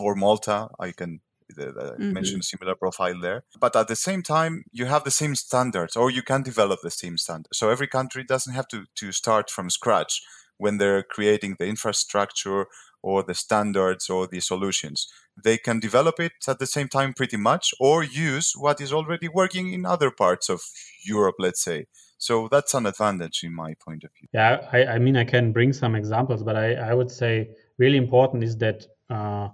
Or 0.00 0.14
Malta, 0.14 0.68
I 0.78 0.92
can 0.92 1.22
mm-hmm. 1.56 2.12
mention 2.12 2.40
a 2.40 2.42
similar 2.42 2.74
profile 2.74 3.20
there. 3.20 3.44
But 3.58 3.76
at 3.76 3.88
the 3.88 3.96
same 3.96 4.22
time, 4.22 4.64
you 4.72 4.86
have 4.86 5.04
the 5.04 5.10
same 5.10 5.34
standards, 5.34 5.96
or 5.96 6.10
you 6.10 6.22
can 6.22 6.42
develop 6.42 6.80
the 6.82 6.90
same 6.90 7.16
standard. 7.18 7.54
So 7.54 7.70
every 7.70 7.88
country 7.88 8.24
doesn't 8.24 8.54
have 8.54 8.68
to, 8.68 8.84
to 8.96 9.12
start 9.12 9.50
from 9.50 9.70
scratch 9.70 10.22
when 10.58 10.78
they're 10.78 11.02
creating 11.02 11.56
the 11.58 11.66
infrastructure 11.66 12.66
or 13.02 13.22
the 13.22 13.34
standards 13.34 14.10
or 14.10 14.26
the 14.26 14.40
solutions. 14.40 15.06
They 15.42 15.56
can 15.56 15.78
develop 15.78 16.18
it 16.18 16.32
at 16.48 16.58
the 16.58 16.66
same 16.66 16.88
time 16.88 17.14
pretty 17.14 17.36
much 17.36 17.72
or 17.78 18.02
use 18.02 18.54
what 18.56 18.80
is 18.80 18.92
already 18.92 19.28
working 19.28 19.72
in 19.72 19.86
other 19.86 20.10
parts 20.10 20.48
of 20.48 20.62
Europe, 21.04 21.36
let's 21.38 21.62
say. 21.62 21.86
So 22.18 22.48
that's 22.50 22.74
an 22.74 22.86
advantage 22.86 23.44
in 23.44 23.54
my 23.54 23.74
point 23.74 24.02
of 24.02 24.10
view. 24.12 24.28
Yeah, 24.34 24.68
I, 24.72 24.84
I 24.94 24.98
mean, 24.98 25.16
I 25.16 25.24
can 25.24 25.52
bring 25.52 25.72
some 25.72 25.94
examples, 25.94 26.42
but 26.42 26.56
I, 26.56 26.74
I 26.74 26.92
would 26.92 27.10
say 27.10 27.50
really 27.78 27.96
important 27.96 28.42
is 28.42 28.56
that 28.58 28.86
uh, 29.08 29.48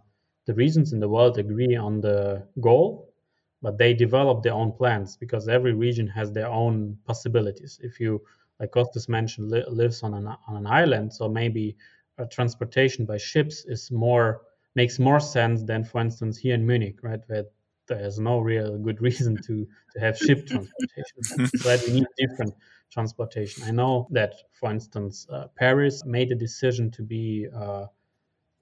the 0.46 0.54
regions 0.54 0.92
in 0.92 1.00
the 1.00 1.08
world 1.08 1.38
agree 1.38 1.76
on 1.76 2.00
the 2.00 2.46
goal, 2.60 3.12
but 3.62 3.78
they 3.78 3.94
develop 3.94 4.42
their 4.42 4.52
own 4.54 4.72
plans 4.72 5.16
because 5.16 5.48
every 5.48 5.72
region 5.72 6.06
has 6.08 6.32
their 6.32 6.48
own 6.48 6.98
possibilities. 7.06 7.80
If 7.82 7.98
you, 7.98 8.22
like 8.60 8.72
Kostas 8.72 9.08
mentioned, 9.08 9.50
li- 9.50 9.64
lives 9.68 10.02
on 10.02 10.14
an 10.14 10.26
on 10.26 10.56
an 10.56 10.66
island, 10.66 11.12
so 11.12 11.28
maybe 11.28 11.76
transportation 12.30 13.04
by 13.04 13.16
ships 13.16 13.64
is 13.64 13.90
more 13.90 14.42
makes 14.74 14.98
more 14.98 15.20
sense 15.20 15.62
than, 15.62 15.84
for 15.84 16.00
instance, 16.00 16.36
here 16.36 16.54
in 16.54 16.66
Munich, 16.66 16.98
right, 17.02 17.20
where 17.28 17.44
there's 17.86 18.18
no 18.18 18.40
real 18.40 18.76
good 18.78 19.00
reason 19.08 19.40
to 19.42 19.66
to 19.92 20.00
have 20.00 20.18
ship 20.18 20.46
transportation. 20.46 21.28
so 21.54 21.76
we 21.86 21.92
need 21.92 22.06
different 22.18 22.54
transportation. 22.92 23.62
I 23.62 23.70
know 23.70 24.08
that, 24.10 24.34
for 24.52 24.70
instance, 24.70 25.26
uh, 25.30 25.48
Paris 25.56 26.04
made 26.04 26.30
a 26.32 26.36
decision 26.36 26.90
to 26.92 27.02
be 27.02 27.46
uh, 27.54 27.86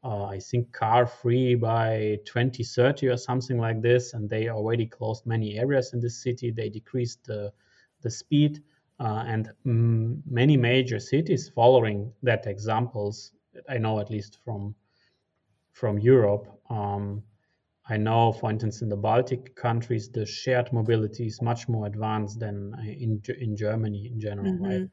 uh, 0.05 0.25
I 0.25 0.41
think 0.41 0.73
car 0.73 1.07
free 1.07 1.55
by 1.55 2.19
2030 2.25 3.09
or 3.09 3.17
something 3.17 3.59
like 3.59 3.81
this. 3.81 4.15
And 4.15 4.29
they 4.29 4.49
already 4.49 4.87
closed 4.87 5.27
many 5.27 5.59
areas 5.59 5.93
in 5.93 6.01
the 6.01 6.11
city. 6.11 6.51
They 6.51 6.69
decreased 6.69 7.25
the, 7.25 7.53
the 8.01 8.11
speed. 8.11 8.63
Uh, 8.99 9.25
and 9.27 9.51
mm, 9.67 10.21
many 10.29 10.57
major 10.57 10.99
cities 10.99 11.49
following 11.49 12.13
that 12.23 12.47
examples, 12.47 13.33
I 13.69 13.79
know 13.79 14.01
at 14.01 14.11
least 14.11 14.39
from 14.45 14.75
from 15.73 15.99
Europe. 15.99 16.47
Um, 16.69 17.23
I 17.89 17.97
know, 17.97 18.33
for 18.33 18.51
instance, 18.51 18.83
in 18.83 18.89
the 18.89 18.97
Baltic 18.97 19.57
countries, 19.57 20.09
the 20.11 20.27
shared 20.27 20.73
mobility 20.73 21.27
is 21.27 21.41
much 21.41 21.69
more 21.69 21.87
advanced 21.87 22.39
than 22.39 22.75
in 22.85 23.23
in 23.41 23.57
Germany 23.57 24.09
in 24.13 24.21
general, 24.21 24.53
mm-hmm. 24.53 24.65
right? 24.65 24.91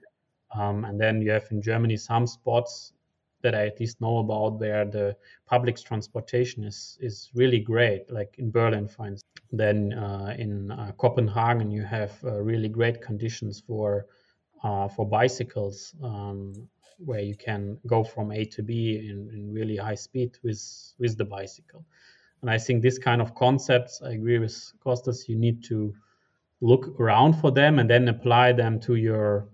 Um, 0.55 0.85
and 0.85 0.99
then 0.99 1.21
you 1.21 1.31
have 1.31 1.47
in 1.51 1.61
Germany 1.61 1.97
some 1.97 2.25
spots 2.25 2.93
that 3.41 3.55
I 3.55 3.67
at 3.67 3.79
least 3.79 4.01
know 4.01 4.17
about 4.19 4.59
where 4.59 4.85
the 4.85 5.15
public 5.45 5.77
transportation 5.77 6.63
is 6.63 6.97
is 7.01 7.29
really 7.33 7.59
great, 7.59 8.11
like 8.11 8.35
in 8.37 8.51
Berlin, 8.51 8.87
for 8.87 9.07
instance. 9.07 9.23
Then 9.51 9.93
uh, 9.93 10.35
in 10.37 10.71
uh, 10.71 10.91
Copenhagen, 10.97 11.71
you 11.71 11.83
have 11.83 12.13
uh, 12.23 12.41
really 12.41 12.69
great 12.69 13.01
conditions 13.01 13.63
for 13.65 14.05
uh, 14.63 14.87
for 14.87 15.07
bicycles, 15.07 15.95
um, 16.03 16.53
where 16.97 17.21
you 17.21 17.35
can 17.35 17.77
go 17.87 18.03
from 18.03 18.31
A 18.31 18.45
to 18.45 18.61
B 18.61 18.97
in, 19.09 19.29
in 19.33 19.53
really 19.53 19.77
high 19.77 19.95
speed 19.95 20.37
with 20.43 20.61
with 20.99 21.17
the 21.17 21.25
bicycle. 21.25 21.85
And 22.41 22.49
I 22.49 22.57
think 22.57 22.81
this 22.81 22.97
kind 22.97 23.21
of 23.21 23.35
concepts, 23.35 24.01
I 24.01 24.11
agree 24.11 24.39
with 24.39 24.55
Kostas, 24.85 25.27
you 25.27 25.35
need 25.35 25.63
to 25.65 25.93
look 26.61 26.99
around 26.99 27.33
for 27.33 27.51
them 27.51 27.79
and 27.79 27.89
then 27.89 28.07
apply 28.07 28.53
them 28.53 28.79
to 28.81 28.95
your 28.95 29.49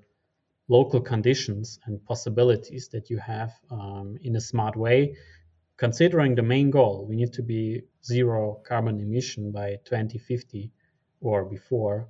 local 0.68 1.00
conditions 1.00 1.80
and 1.86 2.04
possibilities 2.06 2.90
that 2.90 3.10
you 3.10 3.18
have 3.18 3.52
um, 3.70 4.18
in 4.22 4.36
a 4.36 4.42
smart 4.42 4.76
way. 4.76 5.16
Considering 5.78 6.36
the 6.36 6.42
main 6.42 6.72
goal, 6.72 7.06
we 7.08 7.16
need 7.16 7.34
to 7.34 7.44
be 7.44 7.82
zero 8.04 8.62
carbon 8.68 9.00
emission 9.00 9.52
by 9.52 9.76
2050 9.86 10.72
or 11.22 11.46
before. 11.46 12.08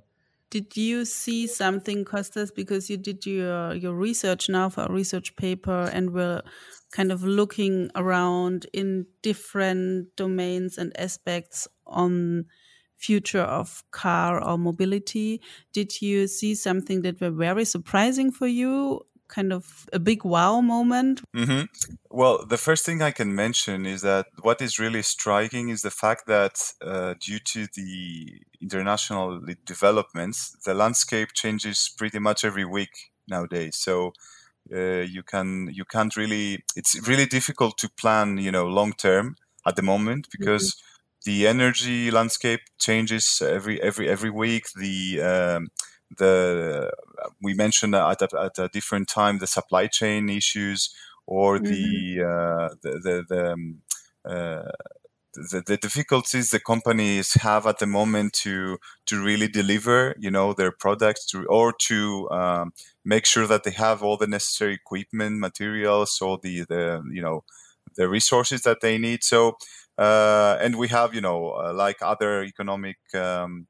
Did 0.48 0.76
you 0.76 1.04
see 1.04 1.48
something, 1.48 2.04
Kostas 2.04 2.54
because 2.54 2.88
you 2.88 2.96
did 2.96 3.26
your, 3.26 3.74
your 3.74 3.94
research 3.94 4.48
now 4.48 4.68
for 4.68 4.84
a 4.84 4.92
research 4.92 5.34
paper 5.34 5.90
and 5.92 6.12
were 6.12 6.42
kind 6.92 7.10
of 7.10 7.24
looking 7.24 7.90
around 7.96 8.66
in 8.72 9.06
different 9.22 10.14
domains 10.14 10.78
and 10.78 10.98
aspects 10.98 11.66
on 11.84 12.46
future 12.96 13.42
of 13.42 13.82
car 13.90 14.42
or 14.42 14.58
mobility. 14.58 15.40
Did 15.72 16.00
you 16.00 16.26
see 16.26 16.54
something 16.54 17.02
that 17.02 17.20
were 17.20 17.30
very 17.30 17.64
surprising 17.64 18.30
for 18.30 18.46
you? 18.46 19.06
Kind 19.28 19.52
of 19.52 19.86
a 19.92 19.98
big 19.98 20.24
wow 20.24 20.60
moment? 20.60 21.20
Mm 21.32 21.44
-hmm. 21.44 21.68
Well, 22.10 22.46
the 22.46 22.56
first 22.56 22.84
thing 22.84 23.02
I 23.02 23.12
can 23.12 23.34
mention 23.34 23.86
is 23.86 24.00
that 24.00 24.26
what 24.42 24.60
is 24.60 24.78
really 24.78 25.02
striking 25.02 25.70
is 25.70 25.80
the 25.80 25.90
fact 25.90 26.26
that 26.26 26.74
uh, 26.84 27.14
due 27.18 27.40
to 27.52 27.60
the 27.72 27.92
international 28.60 29.40
developments, 29.64 30.56
the 30.64 30.74
landscape 30.74 31.26
changes 31.34 31.94
pretty 31.96 32.18
much 32.18 32.44
every 32.44 32.64
week 32.64 33.12
nowadays. 33.24 33.76
So 33.82 34.12
uh, 34.72 35.04
you 35.14 35.22
can 35.22 35.68
you 35.72 35.84
can't 35.84 36.16
really 36.16 36.64
it's 36.76 36.94
really 37.08 37.26
difficult 37.26 37.76
to 37.78 37.88
plan 38.00 38.38
you 38.38 38.50
know 38.50 38.66
long 38.66 38.94
term 38.96 39.34
at 39.62 39.74
the 39.74 39.82
moment 39.82 40.28
because 40.30 40.64
mm 40.66 40.70
-hmm 40.70 40.95
the 41.26 41.46
energy 41.48 42.10
landscape 42.10 42.60
changes 42.78 43.42
every 43.44 43.82
every 43.82 44.08
every 44.08 44.30
week. 44.30 44.66
The 44.76 45.20
um, 45.20 45.68
the 46.16 46.90
we 47.42 47.52
mentioned 47.52 47.94
at 47.94 48.22
a, 48.22 48.28
at 48.40 48.58
a 48.58 48.68
different 48.68 49.08
time 49.08 49.38
the 49.38 49.48
supply 49.48 49.88
chain 49.88 50.28
issues 50.28 50.94
or 51.26 51.58
mm-hmm. 51.58 51.72
the, 51.72 52.24
uh, 52.24 52.68
the, 52.82 52.90
the 53.04 53.24
the 53.28 53.52
um, 53.52 53.82
uh, 54.24 54.70
the, 55.34 55.62
the, 55.66 55.76
difficulties 55.76 56.50
the 56.50 56.60
companies 56.60 57.34
have 57.34 57.66
at 57.66 57.78
the 57.78 57.86
moment 57.86 58.32
to 58.32 58.78
to 59.04 59.22
really 59.22 59.48
deliver 59.48 60.14
you 60.18 60.30
know 60.30 60.54
their 60.54 60.72
products 60.72 61.26
to 61.26 61.44
or 61.46 61.74
to 61.88 62.30
um, 62.30 62.72
make 63.04 63.26
sure 63.26 63.46
that 63.48 63.64
they 63.64 63.72
have 63.72 64.02
all 64.02 64.16
the 64.16 64.26
necessary 64.28 64.74
equipment 64.74 65.38
materials 65.38 66.18
or 66.22 66.38
the 66.40 66.64
the 66.68 67.02
you 67.12 67.20
know 67.20 67.42
the 67.96 68.08
resources 68.08 68.62
that 68.62 68.80
they 68.80 68.98
need 68.98 69.22
so 69.24 69.56
uh, 69.98 70.58
and 70.60 70.76
we 70.76 70.88
have, 70.88 71.14
you 71.14 71.22
know, 71.22 71.52
uh, 71.52 71.72
like 71.72 71.96
other 72.02 72.42
economic 72.44 72.96
um, 73.14 73.66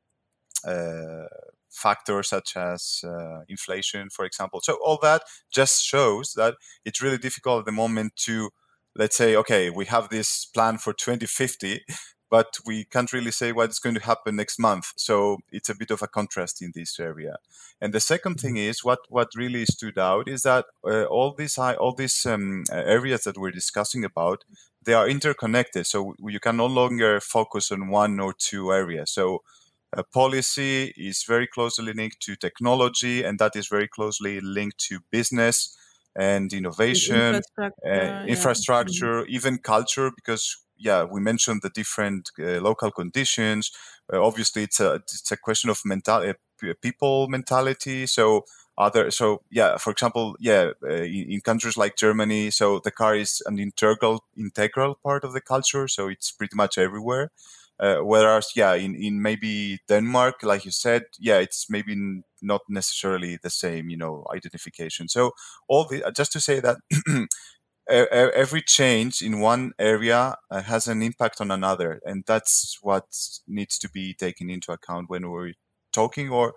uh, 0.67 1.25
factors 1.71 2.29
such 2.29 2.57
as 2.57 3.01
uh, 3.05 3.41
inflation, 3.49 4.09
for 4.11 4.25
example. 4.25 4.61
So 4.63 4.79
all 4.85 4.99
that 5.03 5.23
just 5.53 5.85
shows 5.85 6.33
that 6.37 6.55
it's 6.85 7.03
really 7.03 7.19
difficult 7.19 7.61
at 7.61 7.65
the 7.67 7.73
moment 7.73 8.17
to, 8.25 8.51
let's 8.97 9.17
say, 9.17 9.37
okay, 9.37 9.71
we 9.71 9.85
have 9.87 10.09
this 10.09 10.47
plan 10.47 10.79
for 10.79 10.93
2050, 10.93 11.83
but 12.31 12.59
we 12.67 12.85
can't 12.85 13.13
really 13.13 13.31
say 13.31 13.53
what's 13.53 13.79
going 13.79 13.95
to 13.95 14.01
happen 14.01 14.37
next 14.37 14.59
month. 14.59 14.93
So 14.97 15.39
it's 15.53 15.69
a 15.69 15.75
bit 15.75 15.91
of 15.91 16.03
a 16.03 16.09
contrast 16.09 16.61
in 16.61 16.73
this 16.75 16.99
area. 16.99 17.37
And 17.81 17.93
the 17.93 18.01
second 18.01 18.41
thing 18.41 18.57
is 18.57 18.85
what 18.85 19.01
what 19.09 19.29
really 19.37 19.65
stood 19.67 19.99
out 19.99 20.29
is 20.29 20.43
that 20.43 20.67
uh, 20.85 21.05
all 21.05 21.33
these 21.33 21.59
all 21.59 21.95
these 21.95 22.27
um, 22.27 22.65
areas 22.73 23.25
that 23.25 23.39
we're 23.39 23.51
discussing 23.51 24.05
about 24.05 24.45
they 24.87 24.95
are 24.95 25.09
interconnected. 25.09 25.85
So 25.87 26.15
you 26.19 26.41
can 26.41 26.57
no 26.57 26.67
longer 26.67 27.21
focus 27.21 27.71
on 27.73 27.89
one 27.89 28.21
or 28.21 28.33
two 28.33 28.73
areas. 28.73 29.11
So 29.11 29.43
uh, 29.97 30.03
policy 30.15 30.95
is 30.97 31.25
very 31.25 31.47
closely 31.47 31.93
linked 31.93 32.21
to 32.21 32.37
technology, 32.37 33.25
and 33.25 33.39
that 33.39 33.57
is 33.57 33.69
very 33.69 33.89
closely 33.89 34.41
linked 34.41 34.79
to 34.89 35.01
business 35.11 35.77
and 36.19 36.53
innovation, 36.53 37.17
infrastructure, 37.17 37.93
uh, 37.93 38.27
infrastructure 38.27 39.19
yeah. 39.21 39.37
even 39.37 39.59
culture, 39.59 40.11
because 40.15 40.57
yeah, 40.79 41.05
we 41.05 41.21
mentioned 41.21 41.63
the 41.63 41.71
different 41.71 42.31
uh, 42.39 42.61
local 42.61 42.91
conditions. 42.91 43.71
Uh, 44.13 44.25
obviously, 44.25 44.63
it's 44.65 44.81
a 44.81 44.95
it's 44.95 45.33
a 45.33 45.37
question 45.37 45.71
of 45.71 45.81
mental 45.85 46.29
uh, 46.29 46.73
people 46.81 47.29
mentality. 47.29 48.07
So 48.07 48.45
other 48.79 49.11
so 49.11 49.43
yeah 49.51 49.77
for 49.79 49.91
example 49.91 50.37
yeah 50.39 50.71
uh, 50.85 50.89
in, 50.89 51.33
in, 51.33 51.41
countries 51.41 51.77
like 51.77 51.97
germany 51.97 52.51
so 52.51 52.79
the 52.81 52.91
car 52.91 53.15
is 53.15 53.43
an 53.47 53.59
integral 53.59 54.25
integral 54.37 54.95
part 55.03 55.25
of 55.25 55.33
the 55.33 55.41
culture 55.41 55.89
so 55.89 56.09
it's 56.09 56.31
pretty 56.31 56.55
much 56.55 56.77
everywhere 56.77 57.31
uh, 57.81 57.97
whereas 57.97 58.51
yeah 58.55 58.75
in, 58.75 58.95
in 58.95 59.23
maybe 59.23 59.79
denmark 59.89 60.43
like 60.43 60.65
you 60.65 60.71
said 60.71 61.05
yeah 61.19 61.39
it's 61.39 61.71
maybe 61.71 62.23
not 62.43 62.61
necessarily 62.69 63.39
the 63.43 63.51
same 63.51 63.89
you 63.89 63.97
know 63.97 64.27
identification 64.35 65.09
so 65.09 65.31
all 65.69 65.87
the 65.87 66.03
just 66.15 66.33
to 66.33 66.41
say 66.41 66.61
that 66.61 66.77
every 67.89 68.63
change 68.63 69.23
in 69.23 69.41
one 69.41 69.73
area 69.79 70.37
uh, 70.51 70.63
has 70.63 70.89
an 70.89 71.03
impact 71.03 71.41
on 71.41 71.51
another 71.51 72.01
and 72.05 72.25
that's 72.27 72.79
what 72.83 73.05
needs 73.47 73.79
to 73.79 73.89
be 73.89 74.13
taken 74.13 74.51
into 74.51 74.73
account 74.73 75.09
when 75.09 75.31
we're 75.31 75.53
talking 75.93 76.29
or, 76.31 76.55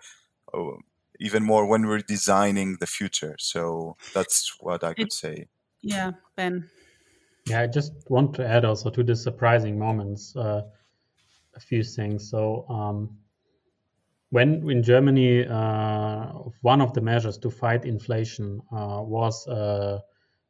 or 0.47 0.79
even 1.19 1.43
more 1.43 1.65
when 1.65 1.85
we're 1.85 1.99
designing 1.99 2.77
the 2.79 2.87
future. 2.87 3.35
So 3.39 3.95
that's 4.13 4.55
what 4.59 4.83
I 4.83 4.93
could 4.93 5.13
say. 5.13 5.47
Yeah, 5.81 6.11
Ben. 6.35 6.69
Yeah, 7.45 7.61
I 7.61 7.67
just 7.67 7.93
want 8.09 8.33
to 8.35 8.47
add 8.47 8.65
also 8.65 8.89
to 8.89 9.03
the 9.03 9.15
surprising 9.15 9.77
moments 9.77 10.35
uh, 10.35 10.61
a 11.55 11.59
few 11.59 11.83
things. 11.83 12.29
So 12.29 12.65
um, 12.69 13.17
when 14.29 14.69
in 14.69 14.83
Germany, 14.83 15.45
uh, 15.45 16.33
one 16.61 16.81
of 16.81 16.93
the 16.93 17.01
measures 17.01 17.37
to 17.39 17.49
fight 17.49 17.85
inflation 17.85 18.61
uh, 18.71 19.01
was 19.01 19.47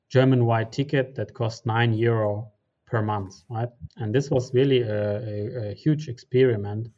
a 0.09 0.13
German-wide 0.13 0.71
ticket 0.71 1.15
that 1.15 1.33
cost 1.33 1.65
nine 1.65 1.93
euro 1.93 2.51
per 2.85 3.01
month, 3.01 3.43
right? 3.49 3.69
And 3.97 4.13
this 4.13 4.29
was 4.29 4.53
really 4.53 4.81
a, 4.81 5.19
a, 5.19 5.71
a 5.71 5.73
huge 5.73 6.07
experiment 6.09 6.89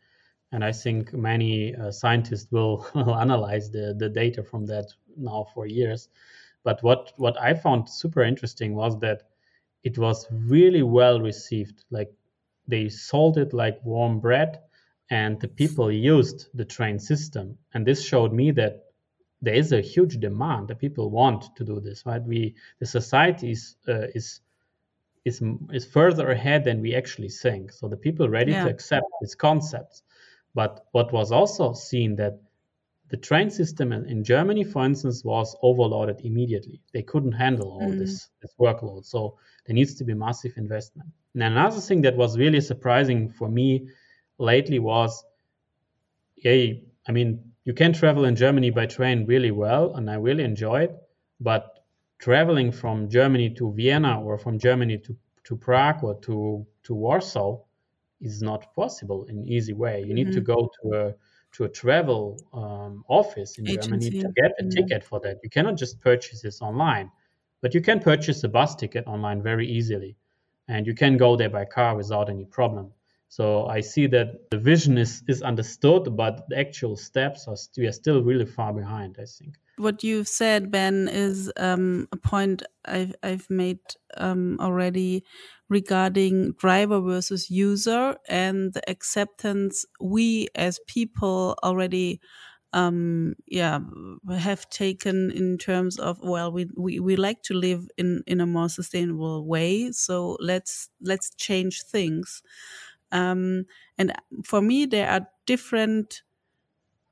and 0.51 0.63
I 0.63 0.71
think 0.71 1.13
many 1.13 1.75
uh, 1.75 1.91
scientists 1.91 2.51
will 2.51 2.85
analyze 2.95 3.71
the, 3.71 3.95
the 3.97 4.09
data 4.09 4.43
from 4.43 4.65
that 4.67 4.87
now 5.17 5.47
for 5.53 5.65
years. 5.65 6.09
But 6.63 6.83
what 6.83 7.13
what 7.17 7.41
I 7.41 7.53
found 7.55 7.89
super 7.89 8.23
interesting 8.23 8.75
was 8.75 8.99
that 8.99 9.23
it 9.83 9.97
was 9.97 10.27
really 10.31 10.83
well 10.83 11.19
received. 11.19 11.85
Like 11.89 12.11
they 12.67 12.89
sold 12.89 13.37
it 13.37 13.53
like 13.53 13.83
warm 13.83 14.19
bread, 14.19 14.59
and 15.09 15.39
the 15.41 15.47
people 15.47 15.91
used 15.91 16.49
the 16.53 16.65
train 16.65 16.99
system. 16.99 17.57
And 17.73 17.87
this 17.87 18.05
showed 18.05 18.31
me 18.31 18.51
that 18.51 18.90
there 19.41 19.55
is 19.55 19.71
a 19.71 19.81
huge 19.81 20.19
demand. 20.19 20.67
that 20.67 20.79
people 20.79 21.09
want 21.09 21.55
to 21.55 21.63
do 21.63 21.79
this. 21.79 22.05
Right? 22.05 22.23
We 22.23 22.55
the 22.79 22.85
society 22.85 23.51
is 23.51 23.75
uh, 23.87 24.07
is 24.15 24.41
is 25.25 25.41
is 25.71 25.85
further 25.85 26.31
ahead 26.31 26.63
than 26.63 26.81
we 26.81 26.95
actually 26.95 27.29
think. 27.29 27.71
So 27.71 27.87
the 27.87 27.97
people 27.97 28.29
ready 28.29 28.51
yeah. 28.51 28.65
to 28.65 28.69
accept 28.69 29.05
these 29.21 29.35
concepts 29.35 30.03
but 30.53 30.85
what 30.91 31.11
was 31.11 31.31
also 31.31 31.73
seen 31.73 32.15
that 32.17 32.39
the 33.09 33.17
train 33.17 33.49
system 33.49 33.91
in, 33.91 34.23
Germany, 34.23 34.63
for 34.63 34.85
instance, 34.85 35.23
was 35.23 35.55
overloaded 35.61 36.21
immediately. 36.23 36.81
They 36.93 37.01
couldn't 37.01 37.33
handle 37.33 37.71
all 37.71 37.89
mm. 37.89 37.99
this, 37.99 38.29
this 38.41 38.53
workload. 38.57 39.05
So 39.05 39.37
there 39.65 39.73
needs 39.73 39.95
to 39.95 40.05
be 40.05 40.13
massive 40.13 40.53
investment. 40.55 41.09
And 41.33 41.43
another 41.43 41.81
thing 41.81 42.01
that 42.03 42.15
was 42.15 42.37
really 42.37 42.61
surprising 42.61 43.29
for 43.29 43.49
me 43.49 43.89
lately 44.37 44.79
was, 44.79 45.25
yeah, 46.37 46.73
I 47.05 47.11
mean, 47.11 47.50
you 47.65 47.73
can 47.73 47.93
travel 47.93 48.25
in 48.25 48.35
Germany 48.35 48.69
by 48.69 48.85
train 48.85 49.25
really 49.25 49.51
well, 49.51 49.95
and 49.95 50.09
I 50.09 50.15
really 50.15 50.43
enjoy 50.43 50.83
it. 50.83 50.95
But 51.39 51.83
traveling 52.19 52.71
from 52.71 53.09
Germany 53.09 53.49
to 53.55 53.71
Vienna 53.73 54.21
or 54.21 54.37
from 54.37 54.59
Germany 54.59 54.97
to, 54.99 55.15
to 55.43 55.55
Prague 55.55 56.03
or 56.03 56.15
to, 56.21 56.65
to 56.83 56.93
Warsaw 56.93 57.59
is 58.21 58.41
not 58.41 58.73
possible 58.75 59.25
in 59.25 59.47
easy 59.47 59.73
way. 59.73 60.03
You 60.03 60.13
need 60.13 60.27
mm-hmm. 60.27 60.35
to 60.35 60.41
go 60.41 60.69
to 60.81 60.93
a 60.93 61.15
to 61.53 61.65
a 61.65 61.69
travel 61.69 62.39
um, 62.53 63.03
office 63.09 63.57
in 63.57 63.67
Agency. 63.67 63.89
Germany 63.89 64.09
to 64.21 64.41
get 64.41 64.51
a 64.57 64.63
mm-hmm. 64.63 64.69
ticket 64.69 65.03
for 65.03 65.19
that. 65.19 65.39
You 65.43 65.49
cannot 65.49 65.75
just 65.75 65.99
purchase 65.99 66.41
this 66.41 66.61
online, 66.61 67.11
but 67.61 67.73
you 67.73 67.81
can 67.81 67.99
purchase 67.99 68.43
a 68.45 68.47
bus 68.47 68.73
ticket 68.75 69.05
online 69.05 69.41
very 69.41 69.67
easily, 69.67 70.15
and 70.69 70.87
you 70.87 70.93
can 70.93 71.17
go 71.17 71.35
there 71.35 71.49
by 71.49 71.65
car 71.65 71.97
without 71.97 72.29
any 72.29 72.45
problem. 72.45 72.91
So 73.31 73.65
I 73.67 73.79
see 73.79 74.07
that 74.07 74.49
the 74.51 74.57
vision 74.57 74.97
is 74.97 75.23
is 75.25 75.41
understood, 75.41 76.17
but 76.17 76.49
the 76.49 76.59
actual 76.59 76.97
steps 76.97 77.47
are 77.47 77.55
we 77.77 77.87
are 77.87 77.93
still 77.93 78.21
really 78.21 78.45
far 78.45 78.73
behind. 78.73 79.15
I 79.17 79.23
think 79.23 79.55
what 79.77 80.03
you've 80.03 80.27
said, 80.27 80.69
Ben, 80.69 81.07
is 81.07 81.49
um, 81.55 82.09
a 82.11 82.17
point 82.17 82.63
I've 82.83 83.15
I've 83.23 83.49
made 83.49 83.79
um, 84.17 84.57
already 84.59 85.23
regarding 85.69 86.55
driver 86.59 86.99
versus 86.99 87.49
user 87.49 88.17
and 88.27 88.73
the 88.73 88.83
acceptance 88.89 89.85
we 90.01 90.49
as 90.53 90.81
people 90.85 91.57
already 91.63 92.19
um 92.73 93.33
yeah 93.47 93.79
have 94.29 94.69
taken 94.69 95.29
in 95.31 95.57
terms 95.57 95.99
of 95.99 96.17
well 96.23 96.51
we, 96.53 96.69
we 96.77 97.01
we 97.01 97.17
like 97.17 97.41
to 97.43 97.53
live 97.53 97.85
in 97.97 98.23
in 98.27 98.39
a 98.39 98.45
more 98.45 98.69
sustainable 98.69 99.45
way 99.45 99.91
so 99.91 100.37
let's 100.39 100.89
let's 101.01 101.31
change 101.35 101.83
things 101.83 102.41
um 103.11 103.65
and 103.97 104.13
for 104.43 104.61
me 104.61 104.85
there 104.85 105.09
are 105.09 105.27
different 105.45 106.23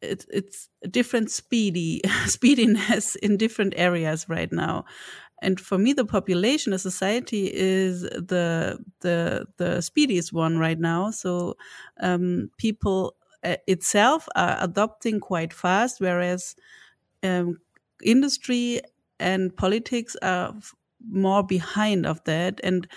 it's 0.02 0.26
it's 0.32 0.70
different 0.90 1.32
speedy 1.32 2.02
speediness 2.26 3.16
in 3.18 3.38
different 3.38 3.74
areas 3.76 4.28
right 4.30 4.52
now. 4.52 4.86
And 5.42 5.60
for 5.60 5.78
me 5.78 5.94
the 5.94 6.06
population 6.06 6.72
the 6.72 6.80
society 6.80 7.52
is 7.54 8.02
the 8.02 8.80
the 9.02 9.46
the 9.58 9.82
speediest 9.82 10.34
one 10.34 10.58
right 10.58 10.80
now. 10.80 11.12
So 11.12 11.56
um, 12.00 12.50
people 12.58 13.16
uh, 13.44 13.56
itself 13.68 14.28
are 14.36 14.58
adopting 14.60 15.20
quite 15.20 15.54
fast 15.54 16.02
whereas 16.02 16.56
um, 17.24 17.60
industry 18.04 18.82
and 19.20 19.56
politics 19.56 20.16
are 20.22 20.54
more 21.10 21.44
behind 21.44 22.06
of 22.06 22.24
that. 22.26 22.60
And 22.64 22.88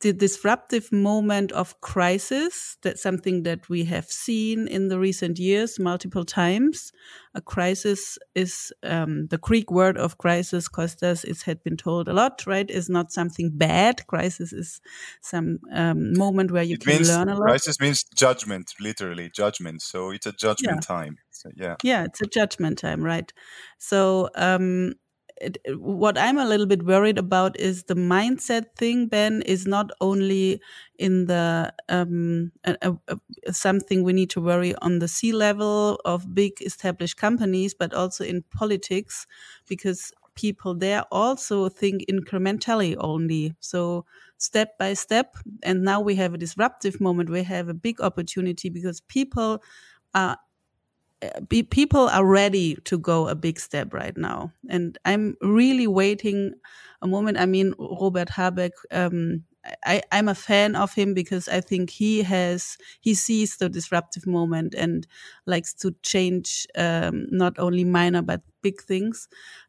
the 0.00 0.12
disruptive 0.12 0.90
moment 0.90 1.52
of 1.52 1.80
crisis 1.82 2.78
that's 2.82 3.02
something 3.02 3.42
that 3.42 3.68
we 3.68 3.84
have 3.84 4.06
seen 4.06 4.66
in 4.66 4.88
the 4.88 4.98
recent 4.98 5.38
years 5.38 5.78
multiple 5.78 6.24
times. 6.24 6.90
A 7.34 7.40
crisis 7.40 8.18
is 8.34 8.72
um, 8.82 9.26
the 9.28 9.38
greek 9.38 9.70
word 9.70 9.98
of 9.98 10.16
crisis 10.16 10.68
Kostas 10.68 11.24
it 11.24 11.42
had 11.42 11.62
been 11.62 11.76
told 11.76 12.08
a 12.08 12.12
lot 12.12 12.46
right? 12.46 12.68
Is 12.70 12.88
not 12.88 13.12
something 13.12 13.50
bad. 13.54 14.06
Crisis 14.06 14.52
is 14.52 14.80
some 15.20 15.58
um, 15.72 16.16
moment 16.16 16.50
where 16.50 16.62
you 16.62 16.74
it 16.74 16.80
can 16.80 16.94
means, 16.96 17.08
learn 17.08 17.28
a 17.28 17.34
lot. 17.34 17.48
crisis 17.48 17.78
means 17.78 18.04
judgment 18.14 18.72
literally 18.80 19.30
judgment. 19.34 19.82
So 19.82 20.10
it's 20.10 20.26
a 20.26 20.32
judgment 20.32 20.78
yeah. 20.82 20.94
time. 20.96 21.18
So, 21.30 21.50
yeah. 21.54 21.76
Yeah 21.82 22.04
it's 22.04 22.22
a 22.22 22.26
judgment 22.26 22.78
time 22.78 23.02
right? 23.02 23.30
So 23.78 24.30
um, 24.34 24.94
it, 25.40 25.58
what 25.78 26.18
I'm 26.18 26.38
a 26.38 26.44
little 26.44 26.66
bit 26.66 26.84
worried 26.84 27.18
about 27.18 27.58
is 27.58 27.84
the 27.84 27.94
mindset 27.94 28.76
thing, 28.76 29.06
Ben, 29.06 29.42
is 29.42 29.66
not 29.66 29.90
only 30.00 30.60
in 30.98 31.26
the 31.26 31.72
um, 31.88 32.52
a, 32.64 32.94
a, 33.08 33.52
something 33.52 34.04
we 34.04 34.12
need 34.12 34.30
to 34.30 34.40
worry 34.40 34.74
on 34.82 34.98
the 34.98 35.08
C 35.08 35.32
level 35.32 36.00
of 36.04 36.34
big 36.34 36.52
established 36.60 37.16
companies, 37.16 37.74
but 37.74 37.94
also 37.94 38.24
in 38.24 38.42
politics, 38.50 39.26
because 39.66 40.12
people 40.34 40.74
there 40.74 41.04
also 41.10 41.68
think 41.68 42.02
incrementally 42.10 42.96
only. 42.98 43.54
So 43.60 44.06
step 44.38 44.78
by 44.78 44.94
step. 44.94 45.36
And 45.62 45.82
now 45.82 46.00
we 46.00 46.14
have 46.16 46.34
a 46.34 46.38
disruptive 46.38 47.00
moment. 47.00 47.30
We 47.30 47.42
have 47.42 47.68
a 47.68 47.74
big 47.74 48.00
opportunity 48.00 48.70
because 48.70 49.00
people 49.00 49.62
are 50.14 50.38
people 51.70 52.08
are 52.08 52.24
ready 52.24 52.76
to 52.84 52.98
go 52.98 53.28
a 53.28 53.34
big 53.34 53.60
step 53.60 53.92
right 53.92 54.16
now. 54.16 54.52
And 54.68 54.98
I'm 55.04 55.36
really 55.42 55.86
waiting 55.86 56.54
a 57.02 57.06
moment. 57.06 57.38
I 57.38 57.46
mean, 57.46 57.74
Robert 57.78 58.28
Habeck, 58.28 58.72
um, 58.90 59.44
I, 59.84 60.02
am 60.10 60.28
a 60.28 60.34
fan 60.34 60.74
of 60.74 60.94
him 60.94 61.12
because 61.12 61.46
I 61.48 61.60
think 61.60 61.90
he 61.90 62.22
has 62.22 62.78
he 63.00 63.14
sees 63.14 63.56
the 63.56 63.68
disruptive 63.68 64.26
moment 64.26 64.74
and 64.74 65.06
likes 65.46 65.74
to 65.74 65.94
change 66.02 66.66
um, 66.76 67.26
not 67.30 67.58
only 67.58 67.84
minor 67.84 68.22
but 68.22 68.40
big 68.62 68.80
things. 68.80 69.28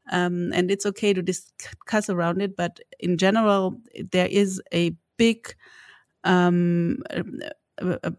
Um, 0.09 0.51
and 0.53 0.71
it's 0.71 0.85
okay 0.85 1.13
to 1.13 1.21
discuss 1.21 2.09
around 2.09 2.41
it, 2.41 2.55
but 2.55 2.79
in 2.99 3.17
general, 3.17 3.77
there 4.11 4.27
is 4.27 4.61
a 4.73 4.95
big 5.17 5.55
um, 6.23 6.99
uh, 7.81 7.97
uh, 8.03 8.11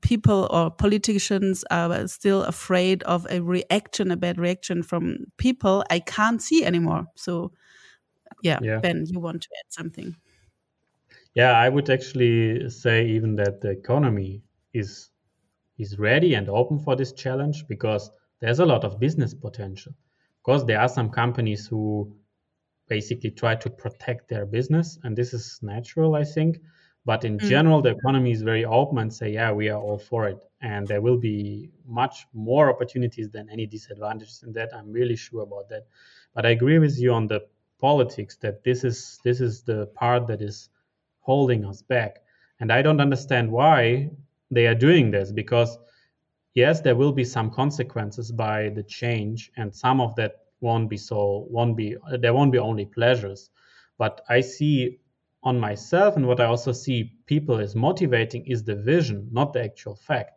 people 0.00 0.46
or 0.50 0.70
politicians 0.70 1.64
are 1.70 2.06
still 2.08 2.42
afraid 2.44 3.02
of 3.04 3.26
a 3.30 3.40
reaction, 3.40 4.10
a 4.10 4.16
bad 4.16 4.38
reaction 4.38 4.82
from 4.82 5.26
people, 5.36 5.84
I 5.90 6.00
can't 6.00 6.40
see 6.40 6.64
anymore. 6.64 7.06
So, 7.16 7.52
yeah, 8.42 8.58
yeah, 8.62 8.78
Ben, 8.78 9.04
you 9.06 9.20
want 9.20 9.42
to 9.42 9.48
add 9.58 9.72
something? 9.72 10.16
Yeah, 11.34 11.52
I 11.52 11.68
would 11.68 11.90
actually 11.90 12.68
say 12.70 13.06
even 13.06 13.36
that 13.36 13.60
the 13.60 13.70
economy 13.70 14.42
is 14.72 15.10
is 15.78 15.98
ready 15.98 16.34
and 16.34 16.48
open 16.48 16.78
for 16.78 16.96
this 16.96 17.12
challenge 17.12 17.66
because 17.68 18.10
there's 18.40 18.58
a 18.58 18.66
lot 18.66 18.84
of 18.84 18.98
business 18.98 19.34
potential. 19.34 19.92
Of 19.92 20.42
course, 20.42 20.64
there 20.64 20.80
are 20.80 20.88
some 20.88 21.10
companies 21.10 21.66
who 21.66 22.12
basically 22.88 23.30
try 23.30 23.54
to 23.54 23.70
protect 23.70 24.28
their 24.28 24.46
business, 24.46 24.98
and 25.04 25.16
this 25.16 25.32
is 25.34 25.58
natural, 25.62 26.14
I 26.14 26.24
think 26.24 26.58
But 27.08 27.24
in 27.24 27.38
mm. 27.38 27.48
general, 27.48 27.80
the 27.80 27.92
economy 27.92 28.32
is 28.32 28.42
very 28.42 28.66
open 28.66 28.98
and 28.98 29.10
say, 29.10 29.32
yeah, 29.32 29.50
we 29.50 29.70
are 29.70 29.80
all 29.80 29.96
for 29.96 30.28
it. 30.28 30.38
And 30.60 30.86
there 30.86 31.00
will 31.00 31.16
be 31.16 31.70
much 31.86 32.26
more 32.34 32.68
opportunities 32.68 33.30
than 33.30 33.48
any 33.48 33.64
disadvantages 33.64 34.44
in 34.46 34.52
that. 34.52 34.68
I'm 34.76 34.92
really 34.92 35.16
sure 35.16 35.40
about 35.40 35.70
that. 35.70 35.86
But 36.34 36.44
I 36.44 36.50
agree 36.50 36.78
with 36.78 36.98
you 36.98 37.14
on 37.14 37.26
the 37.26 37.46
politics 37.80 38.36
that 38.42 38.62
this 38.62 38.84
is 38.84 39.20
this 39.24 39.40
is 39.40 39.62
the 39.62 39.86
part 39.94 40.26
that 40.26 40.42
is 40.42 40.68
holding 41.20 41.64
us 41.64 41.80
back. 41.80 42.18
And 42.60 42.70
I 42.70 42.82
don't 42.82 43.00
understand 43.00 43.50
why 43.50 44.10
they 44.50 44.66
are 44.66 44.74
doing 44.74 45.10
this 45.10 45.32
because 45.32 45.78
yes, 46.52 46.82
there 46.82 46.94
will 46.94 47.12
be 47.12 47.24
some 47.24 47.50
consequences 47.50 48.30
by 48.30 48.68
the 48.68 48.82
change, 48.82 49.50
and 49.56 49.74
some 49.74 50.02
of 50.02 50.14
that 50.16 50.32
won't 50.60 50.90
be 50.90 50.98
so 50.98 51.46
won't 51.48 51.74
be 51.74 51.96
there 52.20 52.34
won't 52.34 52.52
be 52.52 52.58
only 52.58 52.84
pleasures. 52.84 53.48
But 53.96 54.20
I 54.28 54.42
see 54.42 54.98
on 55.42 55.58
myself 55.60 56.16
and 56.16 56.26
what 56.26 56.40
i 56.40 56.44
also 56.44 56.72
see 56.72 57.12
people 57.26 57.58
is 57.58 57.74
motivating 57.74 58.44
is 58.46 58.64
the 58.64 58.74
vision 58.74 59.28
not 59.32 59.52
the 59.52 59.62
actual 59.62 59.94
fact. 59.94 60.32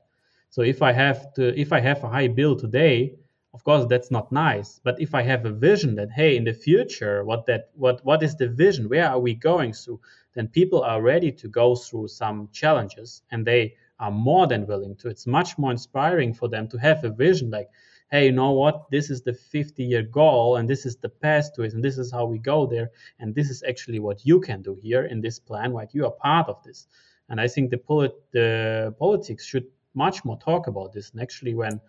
So 0.49 0.61
if 0.61 0.81
i 0.81 0.91
have 0.91 1.33
to 1.35 1.59
if 1.59 1.71
i 1.73 1.79
have 1.79 2.03
a 2.03 2.09
high 2.09 2.27
bill 2.27 2.55
today 2.55 3.15
of 3.53 3.63
course 3.65 3.85
that's 3.89 4.11
not 4.11 4.31
nice. 4.31 4.79
But 4.83 5.01
if 5.01 5.13
i 5.13 5.21
have 5.23 5.45
a 5.45 5.51
vision 5.51 5.95
that 5.95 6.11
hey 6.11 6.37
in 6.37 6.43
the 6.45 6.53
future 6.53 7.25
what 7.25 7.45
that 7.47 7.69
what 7.73 8.03
what 8.05 8.23
is 8.23 8.35
the 8.35 8.47
vision? 8.47 8.89
Where 8.89 9.09
are 9.09 9.19
we 9.19 9.33
going 9.33 9.73
through? 9.73 9.99
Then 10.33 10.47
people 10.47 10.81
are 10.83 11.01
ready 11.01 11.31
to 11.31 11.47
go 11.47 11.75
through 11.75 12.07
some 12.07 12.49
challenges 12.53 13.23
and 13.31 13.45
they 13.45 13.75
are 13.99 14.11
more 14.11 14.47
than 14.47 14.65
willing 14.67 14.95
to. 14.97 15.09
It's 15.09 15.27
much 15.27 15.57
more 15.57 15.71
inspiring 15.71 16.33
for 16.33 16.47
them 16.47 16.67
to 16.69 16.77
have 16.77 17.03
a 17.03 17.09
vision 17.09 17.49
like 17.51 17.69
hey, 18.11 18.25
you 18.25 18.31
know 18.33 18.51
what? 18.51 18.91
This 18.91 19.09
is 19.09 19.21
the 19.21 19.33
50 19.33 19.83
year 19.83 20.03
goal, 20.03 20.57
and 20.57 20.69
this 20.69 20.85
is 20.85 20.97
the 20.97 21.09
path 21.09 21.53
to 21.53 21.63
it, 21.63 21.73
and 21.73 21.83
this 21.83 21.97
is 21.97 22.11
how 22.11 22.25
we 22.25 22.37
go 22.37 22.65
there. 22.65 22.91
And 23.19 23.33
this 23.33 23.49
is 23.49 23.63
actually 23.67 23.99
what 23.99 24.25
you 24.25 24.41
can 24.41 24.61
do 24.61 24.77
here 24.81 25.05
in 25.05 25.21
this 25.21 25.39
plan, 25.39 25.73
right? 25.73 25.89
You 25.93 26.05
are 26.05 26.11
part 26.11 26.49
of 26.49 26.61
this. 26.63 26.87
And 27.29 27.39
I 27.39 27.47
think 27.47 27.71
the, 27.71 27.77
polit- 27.77 28.31
the 28.33 28.93
politics 28.99 29.45
should 29.45 29.65
much 29.93 30.25
more 30.25 30.37
talk 30.37 30.67
about 30.67 30.91
this. 30.91 31.11
And 31.11 31.21
actually, 31.21 31.55
when 31.55 31.79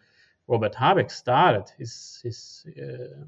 Robert 0.47 0.75
Habeck 0.75 1.11
started 1.11 1.65
his, 1.77 2.21
his 2.23 2.67
uh, 2.81 3.25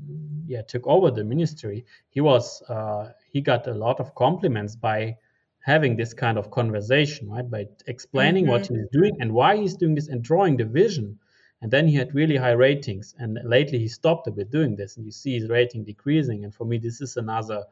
yeah, 0.46 0.62
took 0.62 0.86
over 0.86 1.10
the 1.10 1.24
ministry, 1.24 1.84
he 2.10 2.20
was 2.20 2.62
uh, 2.68 3.10
he 3.28 3.40
got 3.40 3.66
a 3.66 3.74
lot 3.74 3.98
of 3.98 4.14
compliments 4.14 4.76
by 4.76 5.16
having 5.60 5.96
this 5.96 6.14
kind 6.14 6.38
of 6.38 6.50
conversation, 6.50 7.28
right? 7.30 7.50
By 7.50 7.66
explaining 7.86 8.44
mm-hmm. 8.44 8.52
what 8.52 8.66
he's 8.66 8.86
doing 8.92 9.16
and 9.20 9.32
why 9.32 9.56
he's 9.56 9.76
doing 9.76 9.94
this 9.94 10.08
and 10.08 10.22
drawing 10.22 10.56
the 10.56 10.64
vision 10.64 11.18
and 11.64 11.72
then 11.72 11.88
he 11.88 11.94
had 11.94 12.14
really 12.14 12.36
high 12.36 12.50
ratings. 12.50 13.14
And 13.18 13.38
lately 13.42 13.78
he 13.78 13.88
stopped 13.88 14.26
a 14.26 14.30
bit 14.30 14.50
doing 14.50 14.76
this. 14.76 14.98
And 14.98 15.06
you 15.06 15.10
see 15.10 15.38
his 15.38 15.48
rating 15.48 15.82
decreasing. 15.82 16.44
And 16.44 16.54
for 16.54 16.66
me, 16.66 16.76
this 16.76 17.00
is 17.00 17.16
another 17.16 17.64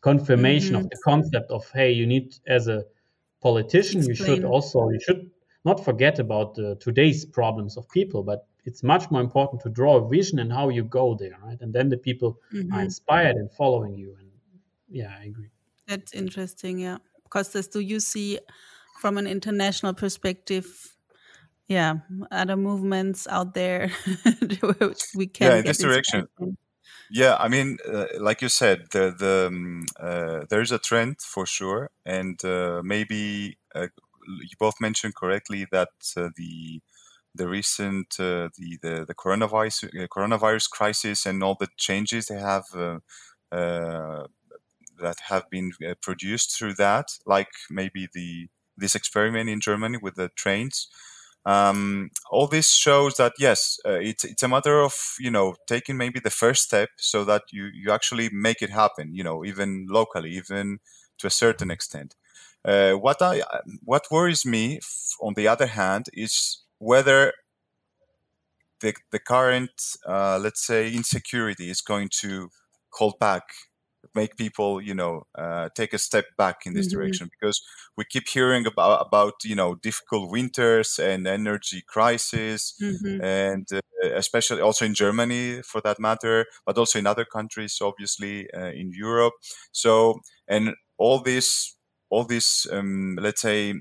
confirmation 0.00 0.76
mm-hmm. 0.76 0.84
of 0.84 0.90
the 0.90 0.98
concept 1.02 1.50
of, 1.50 1.68
hey, 1.74 1.90
you 1.90 2.06
need, 2.06 2.36
as 2.46 2.68
a 2.68 2.84
politician, 3.42 3.98
Explain. 3.98 4.30
you 4.30 4.36
should 4.36 4.44
also, 4.44 4.90
you 4.90 5.00
should 5.00 5.28
not 5.64 5.84
forget 5.84 6.20
about 6.20 6.54
the, 6.54 6.76
today's 6.76 7.24
problems 7.24 7.76
of 7.76 7.88
people, 7.88 8.22
but 8.22 8.46
it's 8.64 8.84
much 8.84 9.10
more 9.10 9.22
important 9.22 9.60
to 9.62 9.70
draw 9.70 9.96
a 9.96 10.08
vision 10.08 10.38
and 10.38 10.52
how 10.52 10.68
you 10.68 10.84
go 10.84 11.16
there, 11.16 11.36
right? 11.42 11.60
And 11.60 11.74
then 11.74 11.88
the 11.88 11.98
people 11.98 12.38
mm-hmm. 12.54 12.72
are 12.72 12.82
inspired 12.82 13.34
and 13.34 13.50
following 13.50 13.96
you. 13.96 14.14
And 14.20 14.28
yeah, 14.88 15.12
I 15.20 15.24
agree. 15.24 15.50
That's 15.88 16.12
interesting. 16.12 16.78
Yeah. 16.78 16.98
Because 17.24 17.50
do 17.50 17.80
you 17.80 17.98
see 17.98 18.38
from 19.00 19.18
an 19.18 19.26
international 19.26 19.94
perspective 19.94 20.95
yeah 21.68 21.96
other 22.30 22.56
movements 22.56 23.26
out 23.28 23.54
there 23.54 23.90
we 25.14 25.26
can 25.26 25.50
yeah 25.50 25.56
in 25.56 25.64
this 25.64 25.78
direction 25.78 26.28
yeah 27.10 27.36
i 27.38 27.48
mean 27.48 27.78
uh, 27.88 28.06
like 28.20 28.40
you 28.42 28.48
said 28.48 28.86
the 28.92 29.14
the 29.18 29.46
um, 29.48 29.86
uh, 30.00 30.44
there's 30.48 30.72
a 30.72 30.78
trend 30.78 31.20
for 31.20 31.46
sure 31.46 31.90
and 32.04 32.44
uh, 32.44 32.80
maybe 32.84 33.58
uh, 33.74 33.88
you 34.26 34.56
both 34.58 34.80
mentioned 34.80 35.14
correctly 35.14 35.66
that 35.72 35.88
uh, 36.16 36.28
the 36.36 36.80
the 37.34 37.48
recent 37.48 38.16
uh, 38.18 38.48
the, 38.56 38.78
the 38.82 39.04
the 39.06 39.14
coronavirus 39.14 40.08
coronavirus 40.08 40.70
crisis 40.70 41.26
and 41.26 41.42
all 41.42 41.56
the 41.58 41.68
changes 41.76 42.26
they 42.26 42.38
have 42.38 42.64
that 44.98 45.20
have 45.28 45.48
been 45.50 45.72
produced 46.00 46.56
through 46.56 46.72
that 46.74 47.18
like 47.26 47.50
maybe 47.68 48.08
the 48.14 48.48
this 48.78 48.94
experiment 48.94 49.48
in 49.48 49.60
Germany 49.60 49.98
with 50.00 50.14
the 50.14 50.30
trains 50.36 50.88
um, 51.46 52.10
all 52.30 52.48
this 52.48 52.72
shows 52.72 53.16
that 53.16 53.34
yes, 53.38 53.78
uh, 53.86 53.92
it's 53.92 54.24
it's 54.24 54.42
a 54.42 54.48
matter 54.48 54.80
of 54.82 54.94
you 55.20 55.30
know 55.30 55.54
taking 55.68 55.96
maybe 55.96 56.20
the 56.20 56.30
first 56.30 56.64
step 56.64 56.90
so 56.98 57.24
that 57.24 57.44
you 57.52 57.66
you 57.72 57.92
actually 57.92 58.28
make 58.32 58.62
it 58.62 58.70
happen. 58.70 59.14
You 59.14 59.24
know, 59.24 59.44
even 59.44 59.86
locally, 59.88 60.32
even 60.32 60.80
to 61.18 61.28
a 61.28 61.30
certain 61.30 61.70
extent. 61.70 62.16
Uh, 62.64 62.94
what 62.94 63.22
I 63.22 63.42
what 63.84 64.06
worries 64.10 64.44
me, 64.44 64.80
on 65.22 65.34
the 65.34 65.48
other 65.48 65.66
hand, 65.66 66.06
is 66.12 66.64
whether 66.78 67.32
the 68.80 68.94
the 69.12 69.18
current 69.20 69.70
uh, 70.06 70.38
let's 70.42 70.66
say 70.66 70.92
insecurity 70.92 71.70
is 71.70 71.80
going 71.80 72.08
to 72.20 72.50
hold 72.94 73.18
back 73.18 73.44
make 74.14 74.36
people 74.36 74.80
you 74.80 74.94
know 74.94 75.22
uh, 75.36 75.68
take 75.74 75.92
a 75.92 75.98
step 75.98 76.24
back 76.36 76.66
in 76.66 76.74
this 76.74 76.88
mm-hmm. 76.88 76.98
direction 76.98 77.30
because 77.40 77.60
we 77.96 78.04
keep 78.04 78.28
hearing 78.28 78.66
about 78.66 79.06
about 79.06 79.34
you 79.44 79.54
know 79.54 79.74
difficult 79.76 80.30
winters 80.30 80.98
and 80.98 81.26
energy 81.26 81.82
crisis 81.86 82.74
mm-hmm. 82.82 83.22
and 83.22 83.66
uh, 83.72 83.80
especially 84.14 84.60
also 84.60 84.84
in 84.84 84.94
Germany 84.94 85.62
for 85.62 85.80
that 85.82 85.98
matter 85.98 86.46
but 86.64 86.78
also 86.78 86.98
in 86.98 87.06
other 87.06 87.24
countries 87.24 87.78
obviously 87.80 88.48
uh, 88.52 88.70
in 88.72 88.92
Europe 88.92 89.34
so 89.72 90.20
and 90.48 90.74
all 90.98 91.20
this 91.20 91.76
all 92.10 92.24
this 92.24 92.66
um, 92.72 93.18
let's 93.20 93.40
say 93.40 93.74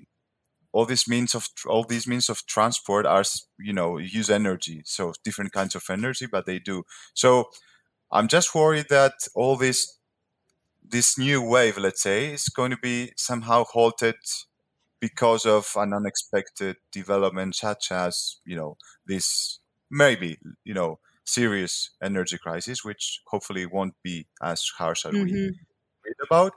all 0.76 0.86
these 0.86 1.08
means 1.08 1.34
of 1.34 1.48
all 1.68 1.86
these 1.86 2.06
means 2.06 2.30
of 2.30 2.46
transport 2.46 3.06
are 3.06 3.24
you 3.58 3.72
know 3.72 3.98
use 3.98 4.30
energy 4.30 4.82
so 4.86 5.14
different 5.24 5.54
kinds 5.54 5.74
of 5.74 5.84
energy 5.90 6.28
but 6.30 6.46
they 6.46 6.60
do 6.60 6.84
so 7.14 7.46
i'm 8.12 8.28
just 8.28 8.54
worried 8.54 8.88
that 8.90 9.14
all 9.36 9.56
this 9.56 10.00
this 10.90 11.18
new 11.18 11.42
wave, 11.42 11.78
let's 11.78 12.02
say, 12.02 12.34
is 12.34 12.50
going 12.50 12.72
to 12.72 12.78
be 12.78 13.12
somehow 13.16 13.64
halted 13.64 14.16
because 15.00 15.46
of 15.46 15.72
an 15.76 15.94
unexpected 15.94 16.78
development, 16.92 17.56
such 17.56 17.92
as 17.92 18.38
you 18.46 18.56
know 18.56 18.78
this 19.06 19.60
maybe 19.92 20.38
you 20.64 20.74
know 20.74 21.00
serious 21.26 21.92
energy 22.02 22.38
crisis, 22.38 22.84
which 22.84 23.22
hopefully 23.28 23.66
won't 23.66 23.96
be 24.04 24.28
as 24.42 24.72
harsh 24.78 25.06
as 25.06 25.14
mm-hmm. 25.14 25.26
we 25.26 25.60
read 26.06 26.16
about. 26.24 26.54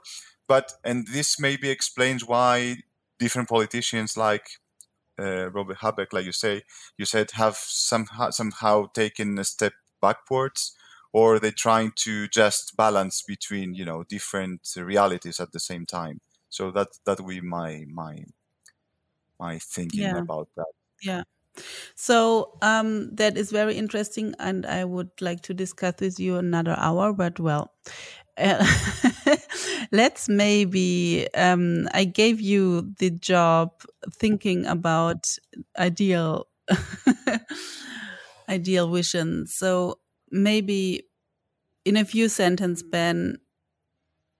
But 0.47 0.73
and 0.83 1.07
this 1.07 1.39
maybe 1.39 1.69
explains 1.69 2.25
why 2.25 2.77
different 3.19 3.49
politicians 3.49 4.17
like 4.17 4.47
uh, 5.19 5.49
Robert 5.51 5.77
Habeck, 5.77 6.13
like 6.13 6.25
you 6.25 6.31
say, 6.31 6.63
you 6.97 7.05
said, 7.05 7.31
have 7.31 7.55
somehow 7.55 8.29
somehow 8.29 8.87
taken 8.93 9.37
a 9.37 9.43
step 9.43 9.73
backwards 10.01 10.73
or 11.13 11.39
they're 11.39 11.51
trying 11.51 11.91
to 11.95 12.27
just 12.27 12.75
balance 12.77 13.23
between 13.27 13.73
you 13.73 13.85
know 13.85 14.03
different 14.03 14.61
realities 14.77 15.39
at 15.39 15.51
the 15.51 15.59
same 15.59 15.85
time? 15.85 16.21
So 16.49 16.71
that 16.71 16.89
that 17.05 17.19
would 17.19 17.29
be 17.29 17.41
my 17.41 17.85
my 17.91 18.25
my 19.39 19.59
thinking 19.59 20.01
yeah. 20.01 20.17
about 20.17 20.49
that. 20.55 20.71
Yeah. 21.01 21.23
So 21.95 22.57
um, 22.61 23.15
that 23.15 23.37
is 23.37 23.51
very 23.51 23.75
interesting 23.75 24.33
and 24.39 24.65
i 24.65 24.85
would 24.85 25.09
like 25.19 25.41
to 25.41 25.53
discuss 25.53 25.95
with 25.99 26.19
you 26.19 26.37
another 26.37 26.75
hour 26.77 27.11
but 27.11 27.37
well 27.39 27.73
uh, 28.37 28.65
let's 29.91 30.29
maybe 30.29 31.27
um, 31.35 31.89
i 31.93 32.05
gave 32.05 32.39
you 32.39 32.93
the 32.99 33.09
job 33.09 33.71
thinking 34.13 34.65
about 34.67 35.25
ideal 35.77 36.47
ideal 38.49 38.91
vision. 38.91 39.45
So 39.47 39.99
maybe 40.31 41.03
in 41.85 41.97
a 41.97 42.05
few 42.05 42.29
sentences, 42.29 42.83
Ben, 42.83 43.39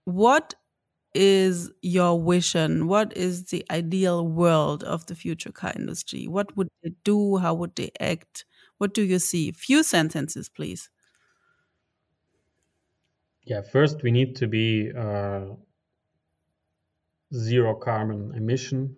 what 0.04 0.54
is 1.14 1.70
your 1.82 2.22
vision? 2.22 2.86
What 2.86 3.16
is 3.16 3.46
the 3.46 3.64
ideal 3.70 4.26
world 4.26 4.84
of 4.84 5.06
the 5.06 5.14
future 5.14 5.52
car 5.52 5.72
industry? 5.74 6.26
What 6.28 6.56
would 6.56 6.68
they 6.82 6.92
do? 7.04 7.38
How 7.38 7.54
would 7.54 7.74
they 7.76 7.90
act? 8.00 8.44
What 8.78 8.94
do 8.94 9.02
you 9.02 9.18
see? 9.18 9.52
Few 9.52 9.82
sentences, 9.82 10.48
please. 10.48 10.88
Yeah, 13.44 13.60
first 13.62 14.02
we 14.02 14.10
need 14.12 14.36
to 14.36 14.46
be 14.46 14.90
uh, 14.92 15.56
zero 17.34 17.74
carbon 17.74 18.34
emission. 18.34 18.96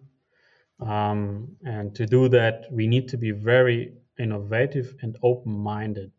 Um, 0.80 1.56
and 1.64 1.94
to 1.96 2.06
do 2.06 2.28
that, 2.30 2.66
we 2.72 2.86
need 2.86 3.08
to 3.08 3.18
be 3.18 3.30
very 3.32 3.94
innovative 4.18 4.96
and 5.02 5.16
open 5.22 5.52
minded 5.52 6.12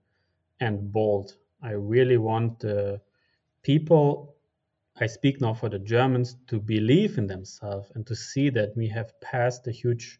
and 0.59 0.91
bold. 0.91 1.35
I 1.61 1.71
really 1.71 2.17
want 2.17 2.59
the 2.59 3.01
people, 3.63 4.35
I 4.99 5.07
speak 5.07 5.41
now 5.41 5.53
for 5.53 5.69
the 5.69 5.79
Germans, 5.79 6.35
to 6.47 6.59
believe 6.59 7.17
in 7.17 7.27
themselves 7.27 7.91
and 7.95 8.05
to 8.07 8.15
see 8.15 8.49
that 8.51 8.75
we 8.77 8.89
have 8.89 9.19
passed 9.21 9.67
a 9.67 9.71
huge 9.71 10.19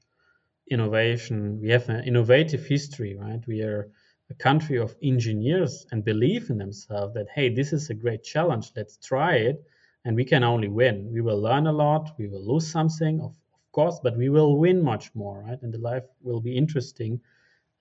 innovation. 0.69 1.59
We 1.61 1.69
have 1.69 1.89
an 1.89 2.03
innovative 2.05 2.65
history, 2.65 3.15
right? 3.15 3.41
We 3.47 3.61
are 3.61 3.91
a 4.29 4.33
country 4.35 4.77
of 4.77 4.95
engineers 5.03 5.85
and 5.91 6.03
believe 6.03 6.49
in 6.49 6.57
themselves 6.57 7.13
that, 7.15 7.27
hey, 7.35 7.49
this 7.53 7.73
is 7.73 7.89
a 7.89 7.93
great 7.93 8.23
challenge, 8.23 8.71
let's 8.75 8.97
try 8.97 9.35
it. 9.35 9.63
and 10.05 10.15
we 10.15 10.25
can 10.25 10.43
only 10.43 10.67
win. 10.67 11.09
We 11.11 11.21
will 11.21 11.39
learn 11.41 11.67
a 11.67 11.71
lot, 11.71 12.11
we 12.17 12.27
will 12.27 12.45
lose 12.45 12.69
something, 12.71 13.21
of, 13.21 13.31
of 13.31 13.71
course, 13.71 13.99
but 14.03 14.17
we 14.17 14.29
will 14.29 14.57
win 14.57 14.83
much 14.83 15.13
more, 15.15 15.43
right? 15.47 15.61
And 15.61 15.73
the 15.73 15.79
life 15.79 16.03
will 16.21 16.41
be 16.41 16.57
interesting 16.57 17.21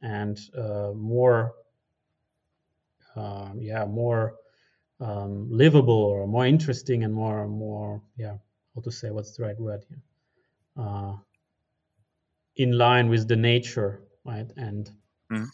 and 0.02 0.38
uh, 0.56 0.92
more, 0.94 1.54
uh, 3.16 3.50
yeah, 3.58 3.84
more 3.84 4.34
um, 5.00 5.48
livable 5.50 6.02
or 6.02 6.26
more 6.26 6.46
interesting 6.46 7.04
and 7.04 7.12
more, 7.14 7.46
more, 7.48 8.02
yeah, 8.16 8.36
how 8.74 8.80
to 8.82 8.90
say 8.90 9.10
what's 9.10 9.36
the 9.36 9.42
right 9.44 9.58
word 9.58 9.84
here? 9.88 10.02
Uh, 10.76 11.14
in 12.56 12.72
line 12.76 13.08
with 13.08 13.28
the 13.28 13.36
nature, 13.36 14.02
right? 14.24 14.50
And 14.56 14.90
mm. 15.30 15.46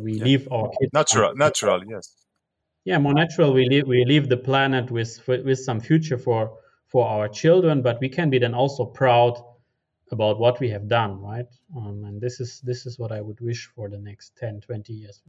we 0.00 0.14
yeah. 0.14 0.24
leave 0.24 0.48
our 0.50 0.70
kids 0.80 0.92
natural, 0.92 1.34
natural, 1.34 1.82
yes 1.88 2.26
yeah 2.86 2.98
more 2.98 3.12
natural 3.12 3.52
we 3.52 3.68
leave 3.68 3.86
we 3.86 4.04
leave 4.04 4.28
the 4.28 4.36
planet 4.36 4.90
with 4.90 5.20
with 5.26 5.58
some 5.58 5.80
future 5.80 6.16
for 6.16 6.56
for 6.86 7.06
our 7.06 7.28
children 7.28 7.82
but 7.82 8.00
we 8.00 8.08
can 8.08 8.30
be 8.30 8.38
then 8.38 8.54
also 8.54 8.84
proud 8.84 9.34
about 10.12 10.38
what 10.38 10.58
we 10.60 10.70
have 10.70 10.88
done 10.88 11.20
right 11.20 11.50
um, 11.76 12.04
and 12.04 12.20
this 12.20 12.40
is 12.40 12.60
this 12.60 12.86
is 12.86 12.98
what 12.98 13.12
i 13.12 13.20
would 13.20 13.40
wish 13.40 13.66
for 13.74 13.90
the 13.90 13.98
next 13.98 14.36
10 14.38 14.60
20 14.60 14.92
years 14.92 15.20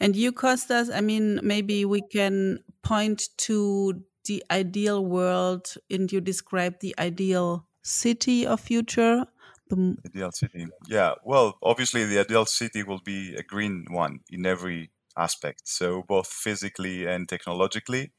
and 0.00 0.16
you 0.16 0.32
Kostas 0.32 0.94
i 0.94 1.00
mean 1.00 1.40
maybe 1.42 1.84
we 1.84 2.02
can 2.02 2.60
point 2.82 3.28
to 3.38 4.02
the 4.26 4.44
ideal 4.50 5.04
world 5.04 5.74
and 5.90 6.12
you 6.12 6.20
describe 6.20 6.80
the 6.80 6.94
ideal 6.98 7.66
city 7.82 8.46
of 8.46 8.60
future. 8.60 9.24
The 9.70 9.96
ideal 10.06 10.32
city. 10.32 10.66
Yeah 10.86 11.14
well 11.24 11.58
obviously 11.62 12.04
the 12.04 12.20
ideal 12.20 12.46
city 12.46 12.82
will 12.82 13.00
be 13.04 13.34
a 13.36 13.42
green 13.42 13.86
one 13.90 14.20
in 14.30 14.46
every 14.46 14.90
aspect, 15.16 15.68
so 15.68 16.04
both 16.08 16.28
physically 16.28 17.06
and 17.06 17.28
technologically. 17.28 18.12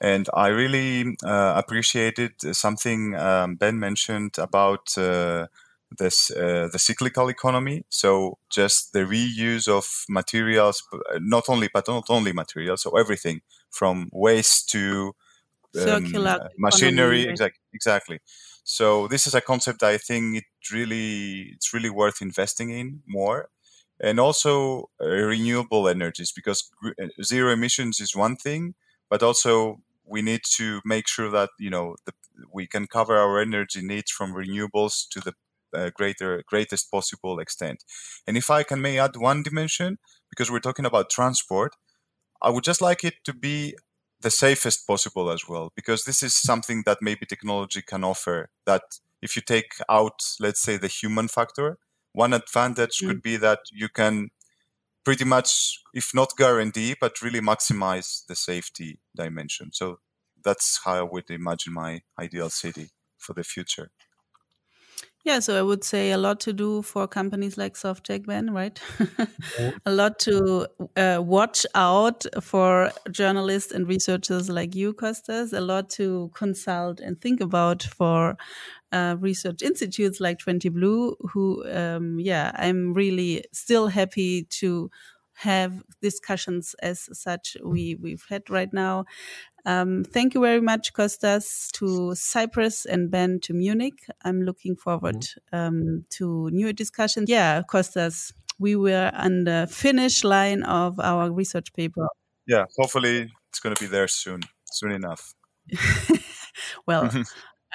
And 0.00 0.28
I 0.34 0.48
really 0.48 1.16
uh, 1.24 1.54
appreciated 1.56 2.32
something 2.54 3.16
um, 3.16 3.56
Ben 3.56 3.78
mentioned 3.78 4.38
about 4.38 4.96
uh, 4.98 5.46
this 5.98 6.30
uh, 6.30 6.68
the 6.72 6.78
cyclical 6.78 7.28
economy. 7.28 7.84
So 7.88 8.38
just 8.50 8.92
the 8.92 9.00
reuse 9.00 9.68
of 9.68 9.86
materials, 10.08 10.82
not 11.20 11.44
only 11.48 11.68
but 11.72 11.88
not 11.88 12.06
only 12.08 12.32
materials, 12.32 12.82
so 12.82 12.96
everything 12.96 13.40
from 13.70 14.08
waste 14.12 14.68
to 14.70 15.14
um, 15.80 16.12
machinery. 16.58 17.26
Exactly, 17.26 17.60
exactly. 17.72 18.18
So 18.64 19.06
this 19.06 19.26
is 19.26 19.34
a 19.34 19.40
concept 19.40 19.82
I 19.82 19.96
think 19.96 20.38
it 20.38 20.44
really 20.72 21.52
it's 21.54 21.72
really 21.72 21.90
worth 21.90 22.20
investing 22.20 22.70
in 22.70 23.02
more 23.06 23.48
and 24.00 24.20
also 24.20 24.90
uh, 25.00 25.06
renewable 25.06 25.88
energies 25.88 26.32
because 26.32 26.70
uh, 26.84 27.06
zero 27.22 27.52
emissions 27.52 28.00
is 28.00 28.14
one 28.14 28.36
thing 28.36 28.74
but 29.08 29.22
also 29.22 29.80
we 30.04 30.22
need 30.22 30.40
to 30.56 30.80
make 30.84 31.08
sure 31.08 31.30
that 31.30 31.50
you 31.58 31.70
know 31.70 31.96
the, 32.04 32.12
we 32.52 32.66
can 32.66 32.86
cover 32.86 33.16
our 33.16 33.40
energy 33.40 33.82
needs 33.82 34.10
from 34.10 34.34
renewables 34.34 35.08
to 35.08 35.20
the 35.20 35.32
uh, 35.76 35.90
greater 35.94 36.42
greatest 36.46 36.90
possible 36.90 37.38
extent 37.38 37.84
and 38.26 38.36
if 38.36 38.50
i 38.50 38.62
can 38.62 38.80
may 38.80 38.98
add 38.98 39.16
one 39.16 39.42
dimension 39.42 39.98
because 40.30 40.50
we're 40.50 40.58
talking 40.58 40.84
about 40.86 41.10
transport 41.10 41.76
i 42.42 42.50
would 42.50 42.64
just 42.64 42.80
like 42.80 43.04
it 43.04 43.14
to 43.24 43.34
be 43.34 43.74
the 44.20 44.30
safest 44.30 44.86
possible 44.86 45.30
as 45.30 45.48
well 45.48 45.70
because 45.76 46.04
this 46.04 46.22
is 46.22 46.34
something 46.34 46.82
that 46.86 46.98
maybe 47.02 47.26
technology 47.26 47.82
can 47.82 48.02
offer 48.02 48.48
that 48.64 48.82
if 49.22 49.36
you 49.36 49.42
take 49.42 49.72
out 49.88 50.20
let's 50.40 50.62
say 50.62 50.76
the 50.76 50.88
human 50.88 51.28
factor 51.28 51.78
one 52.12 52.32
advantage 52.32 53.00
mm. 53.02 53.08
could 53.08 53.22
be 53.22 53.36
that 53.36 53.60
you 53.70 53.88
can 53.88 54.30
pretty 55.06 55.24
much, 55.24 55.78
if 55.94 56.12
not 56.12 56.36
guarantee, 56.36 56.96
but 57.00 57.22
really 57.22 57.40
maximize 57.40 58.26
the 58.26 58.34
safety 58.34 58.98
dimension. 59.14 59.70
So 59.72 60.00
that's 60.42 60.80
how 60.84 60.94
I 60.94 61.02
would 61.02 61.30
imagine 61.30 61.74
my 61.74 62.00
ideal 62.18 62.50
city 62.50 62.88
for 63.16 63.32
the 63.32 63.44
future. 63.44 63.90
Yeah, 65.26 65.40
so 65.40 65.58
I 65.58 65.62
would 65.62 65.82
say 65.82 66.12
a 66.12 66.18
lot 66.18 66.38
to 66.42 66.52
do 66.52 66.82
for 66.82 67.08
companies 67.08 67.58
like 67.58 67.74
Softeq, 67.74 68.26
Ben, 68.26 68.52
right? 68.52 68.80
a 69.84 69.90
lot 69.90 70.20
to 70.20 70.68
uh, 70.96 71.20
watch 71.20 71.66
out 71.74 72.24
for 72.40 72.92
journalists 73.10 73.72
and 73.72 73.88
researchers 73.88 74.48
like 74.48 74.76
you, 74.76 74.94
Kostas. 74.94 75.52
A 75.52 75.60
lot 75.60 75.90
to 75.98 76.30
consult 76.32 77.00
and 77.00 77.20
think 77.20 77.40
about 77.40 77.82
for 77.82 78.36
uh, 78.92 79.16
research 79.18 79.62
institutes 79.62 80.20
like 80.20 80.38
20 80.38 80.68
Blue, 80.68 81.16
who, 81.32 81.68
um, 81.72 82.20
yeah, 82.20 82.52
I'm 82.54 82.92
really 82.94 83.44
still 83.52 83.88
happy 83.88 84.44
to 84.60 84.90
have 85.40 85.82
discussions 86.00 86.74
as 86.82 87.08
such 87.12 87.56
we 87.64 87.96
we've 87.96 88.24
had 88.28 88.48
right 88.48 88.72
now. 88.72 89.04
Um, 89.66 90.04
thank 90.04 90.34
you 90.34 90.40
very 90.40 90.60
much, 90.60 90.92
Kostas, 90.92 91.72
to 91.72 92.14
Cyprus 92.14 92.86
and 92.86 93.10
Ben 93.10 93.40
to 93.40 93.52
Munich. 93.52 94.06
I'm 94.24 94.42
looking 94.42 94.76
forward 94.76 95.26
mm-hmm. 95.52 95.56
um, 95.56 96.04
to 96.10 96.48
new 96.52 96.72
discussions. 96.72 97.28
Yeah, 97.28 97.62
Kostas, 97.62 98.32
we 98.60 98.76
were 98.76 99.10
on 99.12 99.42
the 99.42 99.66
finish 99.68 100.22
line 100.22 100.62
of 100.62 101.00
our 101.00 101.32
research 101.32 101.72
paper. 101.74 102.06
Yeah, 102.46 102.66
hopefully 102.78 103.32
it's 103.50 103.58
going 103.58 103.74
to 103.74 103.80
be 103.82 103.88
there 103.88 104.06
soon, 104.06 104.42
soon 104.70 104.92
enough. 104.92 105.34
well, 106.86 107.10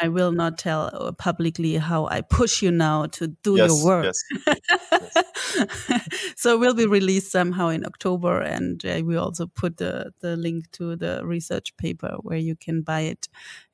I 0.01 0.07
will 0.07 0.31
not 0.31 0.57
tell 0.57 0.89
uh, 0.93 1.11
publicly 1.11 1.75
how 1.75 2.07
I 2.07 2.21
push 2.21 2.61
you 2.61 2.71
now 2.71 3.05
to 3.07 3.27
do 3.27 3.55
yes, 3.55 3.69
your 3.69 3.85
work. 3.85 4.05
Yes. 4.05 4.23
yes. 4.47 6.33
so 6.35 6.55
it 6.55 6.59
will 6.59 6.73
be 6.73 6.87
released 6.87 7.31
somehow 7.31 7.67
in 7.67 7.85
October, 7.85 8.41
and 8.41 8.83
uh, 8.85 9.01
we 9.05 9.15
also 9.15 9.45
put 9.45 9.77
the 9.77 10.11
the 10.21 10.35
link 10.35 10.71
to 10.71 10.95
the 10.95 11.21
research 11.23 11.77
paper 11.77 12.17
where 12.21 12.39
you 12.39 12.55
can 12.55 12.81
buy 12.81 13.01
it 13.01 13.27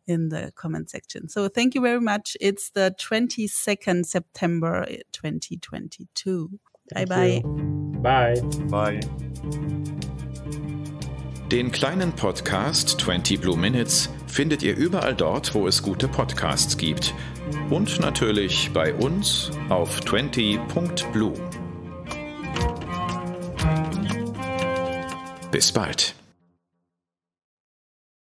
in 0.06 0.30
the 0.30 0.52
comment 0.56 0.90
section. 0.90 1.30
So 1.30 1.48
thank 1.48 1.76
you 1.76 1.82
very 1.82 2.02
much. 2.02 2.36
It's 2.42 2.72
the 2.72 2.96
22nd 3.00 4.06
September 4.06 4.86
2022. 5.12 6.60
Bye 6.94 7.06
bye. 7.06 7.42
Bye. 8.02 8.40
Bye. 8.70 9.98
Den 11.52 11.72
kleinen 11.72 12.12
Podcast 12.12 13.00
20 13.00 13.40
Blue 13.40 13.58
Minutes 13.58 14.10
findet 14.28 14.64
ihr 14.64 14.76
überall 14.76 15.16
dort, 15.16 15.56
wo 15.56 15.66
es 15.66 15.82
gute 15.82 16.10
Podcasts 16.10 16.78
gibt. 16.78 17.14
Und 17.70 18.02
natürlich 18.02 18.72
bei 18.74 18.94
uns 18.94 19.50
auf 19.70 20.02
20.blue. 20.02 21.34
Bis 25.50 25.72
bald. 25.72 26.16